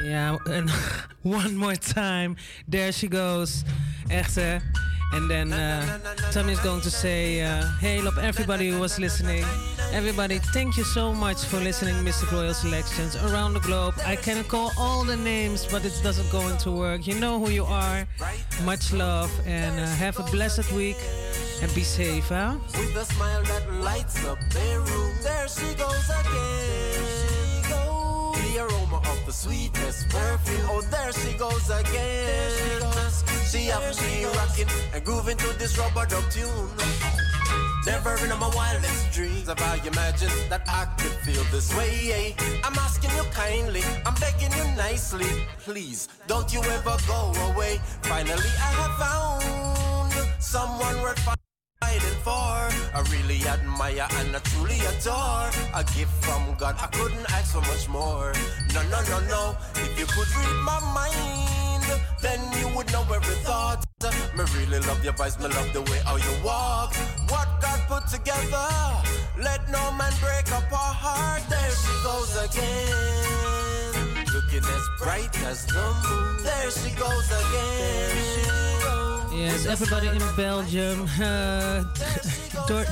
[0.03, 0.69] Yeah, and
[1.21, 2.37] one more time.
[2.67, 3.63] There she goes.
[4.09, 4.37] Echt?
[5.13, 5.99] And then uh,
[6.31, 9.45] Tommy is going to say, uh, hey, love everybody who was listening.
[9.93, 12.29] Everybody, thank you so much for listening, Mr.
[12.31, 13.95] Royal Selections around the globe.
[14.05, 17.07] I can call all the names, but it doesn't go into work.
[17.07, 18.05] You know who you are.
[18.63, 20.97] Much love and uh, have a blessed week
[21.61, 22.57] and be safe, huh?
[22.77, 27.03] With a smile that lights up their room, there she goes again.
[28.33, 30.67] The aroma of the sweetest perfume.
[30.69, 32.51] Oh, there she goes again.
[33.49, 37.34] She up, she rocking and grooving to this rubber tune.
[37.85, 42.35] Never in my wildest dreams have I imagined that I could feel this way.
[42.63, 47.79] I'm asking you kindly, I'm begging you nicely, please don't you ever go away.
[48.01, 52.31] Finally, I have found someone worth fighting for.
[52.97, 55.49] I really admire and I truly adore.
[55.73, 58.33] A gift from God, I couldn't ask for much more.
[58.73, 59.57] No, no, no, no.
[59.75, 61.54] If you could read my mind,
[62.25, 63.85] then you would know every thought.
[64.37, 66.93] Me really love your voice, me love the way how you walk.
[67.31, 68.69] What God put together,
[69.47, 71.43] let no man break up our heart.
[71.53, 73.93] There she goes again,
[74.35, 76.43] looking as bright as the moon.
[76.47, 78.35] There she goes again.
[79.41, 81.83] Yes, everybody in Belgium, uh,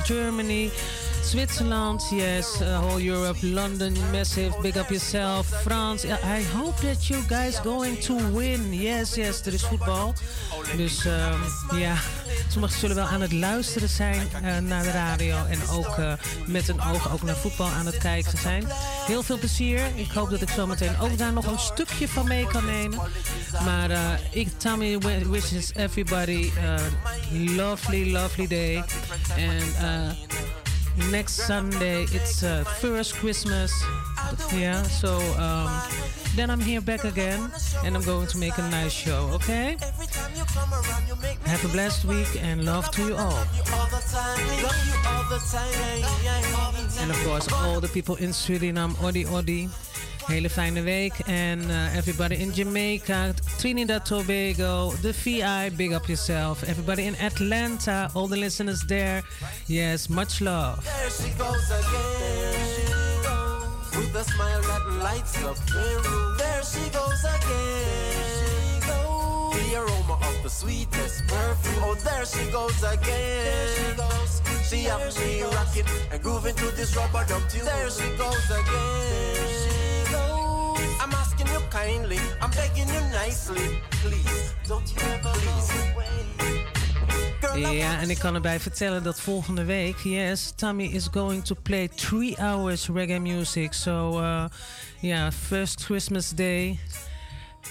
[0.04, 0.70] Germany,
[1.24, 6.04] Switzerland, yes, uh, whole Europe, London, massive, big up yourself, France.
[6.04, 8.72] I hope that you guys going to win.
[8.72, 10.14] Yes, yes, er is voetbal.
[10.76, 11.94] Dus ehm, ja,
[12.48, 16.12] sommigen zullen wel aan het luisteren zijn eh, naar de radio en ook eh,
[16.46, 18.64] met een oog ook naar voetbal aan het kijken zijn.
[19.06, 19.80] Heel veel plezier.
[19.94, 22.98] Ik hoop dat ik zo meteen ook daar nog een stukje van mee kan nemen.
[23.64, 23.98] Maar uh,
[24.30, 24.98] ik, Tommy
[25.30, 26.78] wishes everybody a
[27.30, 28.84] lovely, lovely day.
[29.38, 30.63] Uh,
[31.10, 33.72] next Sunday it's uh, first Christmas.
[34.52, 35.70] Yeah, so um,
[36.34, 37.50] then I'm here back again
[37.84, 39.76] and I'm going to make a nice show, okay?
[41.44, 43.44] Have a blessed week and love to you all.
[47.00, 49.68] And of course, all the people in Suriname, Odi Odi.
[50.26, 51.18] Hele fijne week.
[51.26, 56.62] En uh, everybody in Jamaica, Trinidad Tobago, the VI, big up yourself.
[56.62, 59.22] Everybody in Atlanta, all the listeners there.
[59.66, 60.84] Yes, much love.
[60.84, 62.84] There she goes again.
[63.96, 66.36] With a smile that lights up the room.
[66.38, 68.80] There she goes again.
[69.52, 71.84] The aroma of the sweetest perfume.
[71.84, 73.68] Oh, there she goes again.
[73.76, 74.42] She goes.
[74.68, 77.64] She up, she rocking and grooving to this rubber dub tune.
[77.64, 79.83] There she goes again.
[81.74, 84.54] I'm you kindly, I'm begging you nicely, please.
[84.68, 85.32] Don't you ever
[87.50, 87.76] please.
[87.76, 91.88] Ja, en ik kan erbij vertellen dat volgende week, yes, Tommy is going to play
[91.88, 93.72] three hours reggae music.
[93.72, 94.20] So,
[95.02, 96.78] uh, first Christmas Day.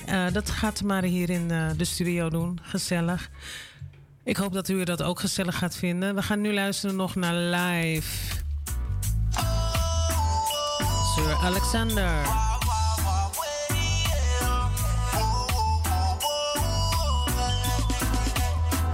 [0.10, 2.60] Uh, dat gaat maar hier in uh, de studio doen.
[2.62, 3.30] Gezellig.
[4.24, 6.16] Ik hoop dat u dat ook gezellig gaat vinden.
[6.16, 8.36] We gaan nu luisteren nog naar live.
[11.16, 12.52] Sir Alexander.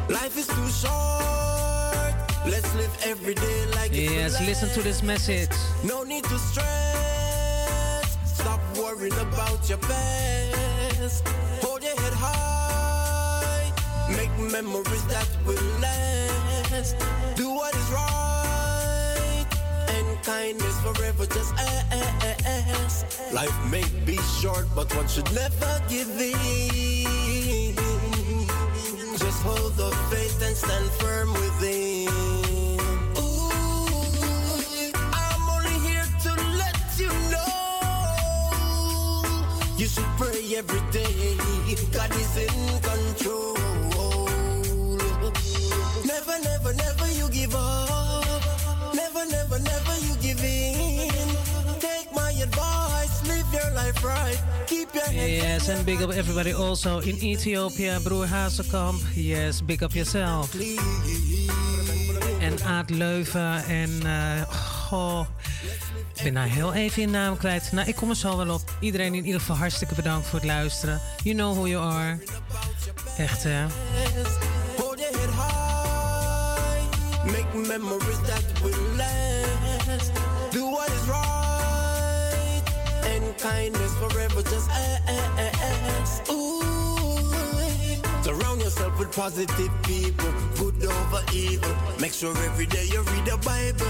[0.10, 2.16] Life is too short.
[2.44, 5.52] Let's live every day like Yes, listen to this message.
[5.84, 8.18] No need to stress.
[8.26, 11.28] Stop worrying about your past.
[11.62, 13.72] Hold your head high.
[14.10, 16.96] Make memories that will last.
[17.36, 19.46] Do what is right.
[19.90, 23.06] And kindness forever just ask.
[23.32, 27.19] Life may be short, but one should never give in.
[29.44, 32.10] Hold the faith and stand firm within.
[33.18, 37.48] Ooh, I'm only here to let you know
[39.78, 41.38] you should pray every day.
[41.92, 43.56] God is in control.
[46.06, 47.99] Never, never, never you give up.
[55.12, 59.00] Yes, and big up everybody also in Ethiopia, Broer Hazekamp.
[59.16, 60.56] Yes, big up yourself.
[62.40, 64.42] En Aad Leuven en uh,
[64.88, 65.26] goh,
[66.16, 67.72] Ik ben nou heel even je naam kwijt.
[67.72, 68.62] Nou, ik kom er zo wel op.
[68.80, 71.02] Iedereen in ieder geval hartstikke bedankt voor het luisteren.
[71.24, 72.20] You know who you are.
[73.18, 73.66] Echt, hè?
[74.78, 75.66] Hold your head high.
[77.26, 80.12] Make memories that will last.
[80.52, 81.39] Do what is right.
[83.42, 86.30] Kindness forever just ask.
[86.30, 86.62] Ooh.
[88.22, 90.30] Surround yourself with positive people.
[90.58, 91.74] Good over evil.
[92.02, 93.88] Make sure every day you read the Bible.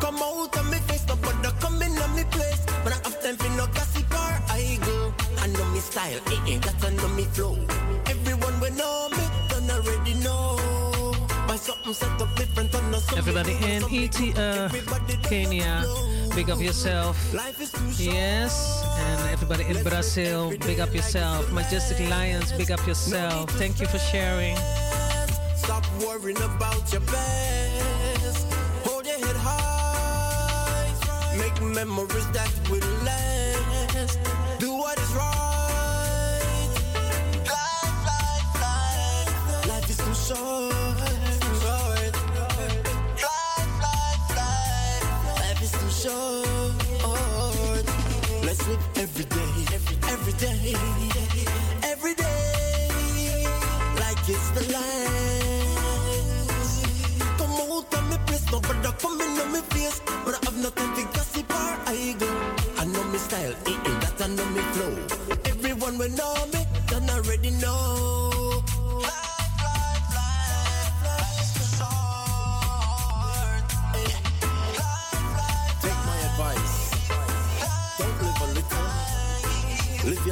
[0.00, 2.64] Come out of me face, no bother come in on me place.
[2.84, 5.14] But I have time for no gossip or idle.
[5.38, 7.58] I know me style, eh, eh, that I know me flow.
[8.06, 10.59] Everyone will know me, don't already know.
[13.16, 14.16] Everybody in ET,
[15.24, 15.84] Kenya,
[16.34, 17.18] big up yourself.
[17.98, 21.52] Yes, and everybody in Brazil, big up yourself.
[21.52, 23.50] Majestic Lions, big up yourself.
[23.50, 24.56] Thank you for sharing.
[25.54, 27.02] Stop worrying about your.
[28.86, 30.92] Hold your head high.
[31.36, 34.18] Make memories that will last.
[34.58, 36.40] Do what is right.
[37.46, 39.66] Life, life, life.
[39.68, 40.79] Life is too short.
[50.42, 53.44] Every day,
[53.96, 56.50] like it's the last.
[57.36, 57.50] Come
[59.18, 62.28] me me face, but I have nothing to gossip I go.
[62.78, 63.54] I know me style,
[64.00, 64.94] that I know me flow.
[65.44, 68.29] Everyone will know me, done already know.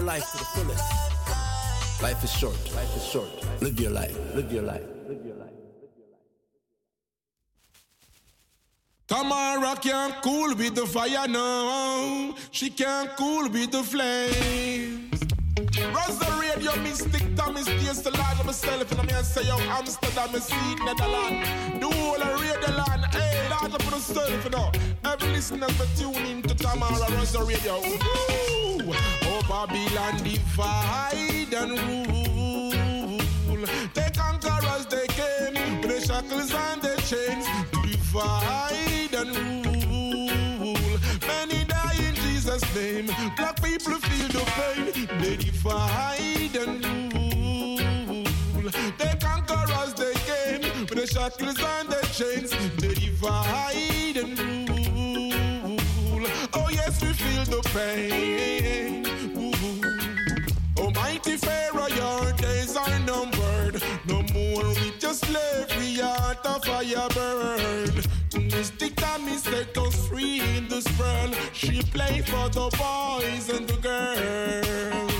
[0.08, 2.02] Life to the fullest.
[2.02, 2.74] Life is short.
[2.74, 3.28] Life is short.
[3.60, 4.16] Live your life.
[4.34, 4.86] Live your life.
[5.06, 5.58] Live your life.
[9.06, 12.34] Tamara can't cool with the fire now.
[12.52, 15.07] She can't cool with the flames.
[15.58, 20.28] Rose the radio, mystic Thomas, the large of myself, and I'm here say, yo, Amsterdam,
[20.32, 21.48] I see Netherlands.
[21.80, 24.70] The whole of radio land, hey, large up myself, you know.
[25.04, 27.78] Every listener for tuning to Tamara Rose the radio.
[27.78, 28.94] Ooh,
[29.24, 31.72] oh, Babylon divide and
[33.48, 33.66] rule.
[33.94, 37.46] They conquer us, they came with the shackles and the chains.
[37.72, 39.67] Divide and rule.
[42.74, 43.06] Name.
[43.36, 44.84] Black people feel the pain.
[45.20, 46.84] They divide and
[48.54, 48.70] rule.
[48.98, 52.50] They conquer us, they came with the shackles and the chains.
[52.76, 56.26] They divide and rule.
[56.54, 58.27] Oh, yes, we feel the pain.
[71.58, 75.12] She play for the boys and the girls.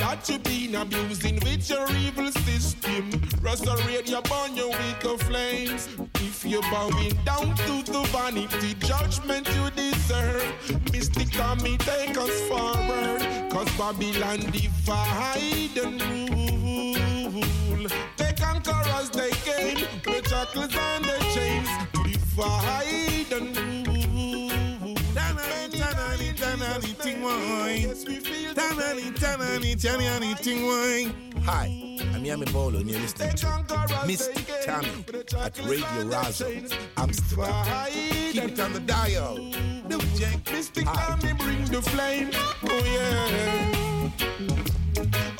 [0.00, 3.10] Not you been abusing with your evil system.
[3.42, 5.90] Resurrect your burn you with the flames.
[6.14, 13.20] If you're bowing down to the vanity judgment you deserve, Mystic Tommy take us forward.
[13.50, 16.00] Cause Babylon divide and
[16.32, 17.88] rule.
[18.16, 21.68] They conquer us, they came with shackles and the chains.
[21.92, 23.71] Divide and rule.
[26.72, 27.82] Tanani, ting wine.
[28.54, 31.12] Tanani, tanani, tanani, ting wine.
[31.44, 31.66] Hi,
[32.14, 34.30] I'm Yami Bolo, and you're listening to Miss
[34.64, 35.04] Tammy
[35.38, 37.92] at Radio Razo, Amsterdam.
[38.32, 39.36] Keep it on the dial.
[40.16, 40.50] Jack.
[40.50, 42.30] Mystic Tommy bring the flame.
[42.64, 44.10] Oh yeah.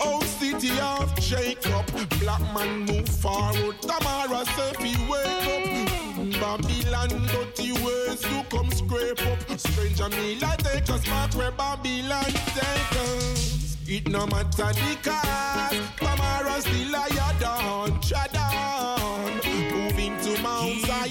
[0.01, 1.87] Oh city of Jacob,
[2.21, 3.81] black man move forward.
[3.81, 4.45] Tamara
[4.81, 5.92] he wake up.
[6.31, 9.59] Babylon dirty to come scrape up.
[9.59, 13.77] Stranger me like take us back where Babylon take us.
[13.89, 15.75] It no matter the cost.
[15.97, 19.33] Tamara still a yadon, chadon.
[19.73, 21.11] Moving to Mount Zion,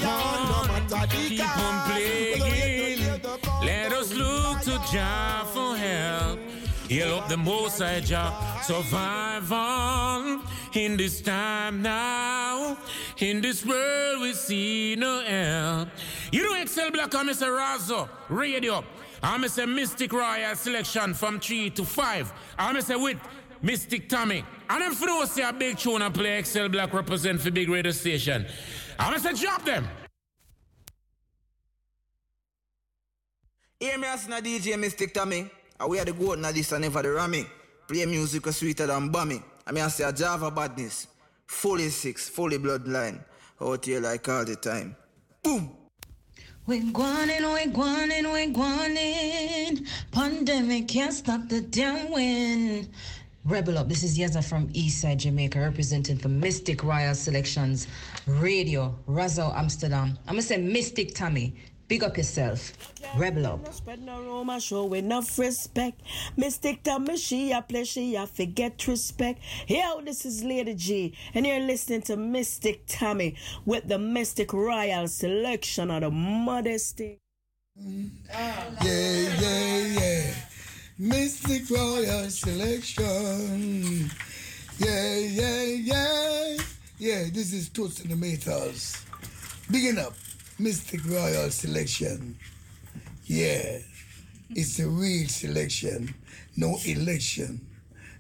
[0.50, 1.92] no matter the keep on cost.
[1.92, 3.00] playing.
[3.66, 6.40] Let us look to Jah for help.
[6.88, 8.32] Heal up the most High Jah.
[8.64, 10.42] Survive on
[10.74, 12.78] in this time now.
[13.18, 15.90] In this world we see no help.
[16.32, 17.48] You know Excel Black and Mr.
[17.48, 18.84] Razo, radio.
[19.24, 19.66] I'm Mr.
[19.66, 22.34] Mistic Royal selection from 3 to 5.
[22.58, 23.02] I'm Mr.
[23.02, 23.18] with
[23.62, 24.44] Mystic Tommy.
[24.70, 27.92] And you know say a big tune and play Excel Black represent for big radio
[27.92, 28.46] station.
[28.98, 29.40] I'm Mr.
[29.40, 29.88] Drop them.
[33.80, 35.50] Hear me as DJ Mystic Tommy.
[35.80, 37.46] And we are the goat na this and never the rammy.
[37.88, 39.42] Play music sweeter than bummy.
[39.72, 41.08] I mean I say a badness.
[41.48, 43.24] Fully six, fully bloodline.
[43.62, 44.98] Out here like all the time.
[45.42, 45.72] Boom!
[46.68, 49.88] We're guanin, we're guanin, we're guanin.
[50.12, 52.90] Pandemic can't stop the damn wind.
[53.46, 53.88] Rebel up.
[53.88, 57.88] This is Yeza from Eastside Jamaica, representing for Mistic Royal Selections
[58.28, 60.20] Radio, Razo Amsterdam.
[60.28, 61.56] I'm gonna say Mystic Tommy.
[61.92, 62.72] Big up yourself.
[63.18, 63.74] Rebel up.
[63.74, 66.00] Spread no rumor, show enough respect.
[66.38, 69.42] Mystic Tommy, she a play, she a forget respect.
[69.68, 73.36] Yo, this is Lady G, and you're listening to Mystic Tommy
[73.66, 77.20] with the Mistic Royal Selection of the modesty.
[77.76, 78.06] Yeah,
[78.86, 80.34] yeah, yeah.
[80.98, 84.10] Mistic Royal Selection.
[84.78, 86.58] Yeah, yeah, yeah.
[87.00, 89.04] Yeah, this is Toots and the.
[89.70, 90.14] Bigging up
[90.62, 92.38] Mistic Royal Selection.
[93.26, 93.80] Yeah,
[94.52, 96.14] it's a real selection.
[96.56, 97.66] No election,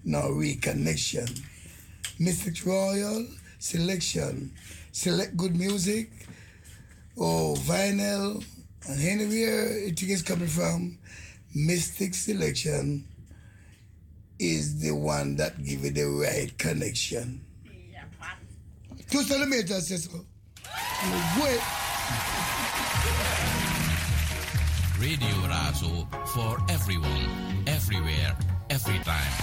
[0.03, 1.39] no reconnection.
[2.19, 3.27] Mistic Royal
[3.59, 4.51] Selection.
[4.91, 6.09] Select good music.
[7.15, 8.43] Oh, vinyl.
[8.89, 10.97] And anywhere it is coming from,
[11.53, 13.07] Mystic Selection
[14.39, 17.45] is the one that give you the right connection.
[19.11, 20.25] Two centimeters, so.
[21.43, 21.90] Wait.
[24.99, 28.37] Radio Razo for everyone, everywhere,
[28.69, 29.33] every time.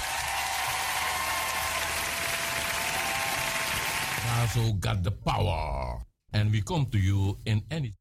[4.27, 6.01] Razo got the power,
[6.33, 7.95] and we come to you in any.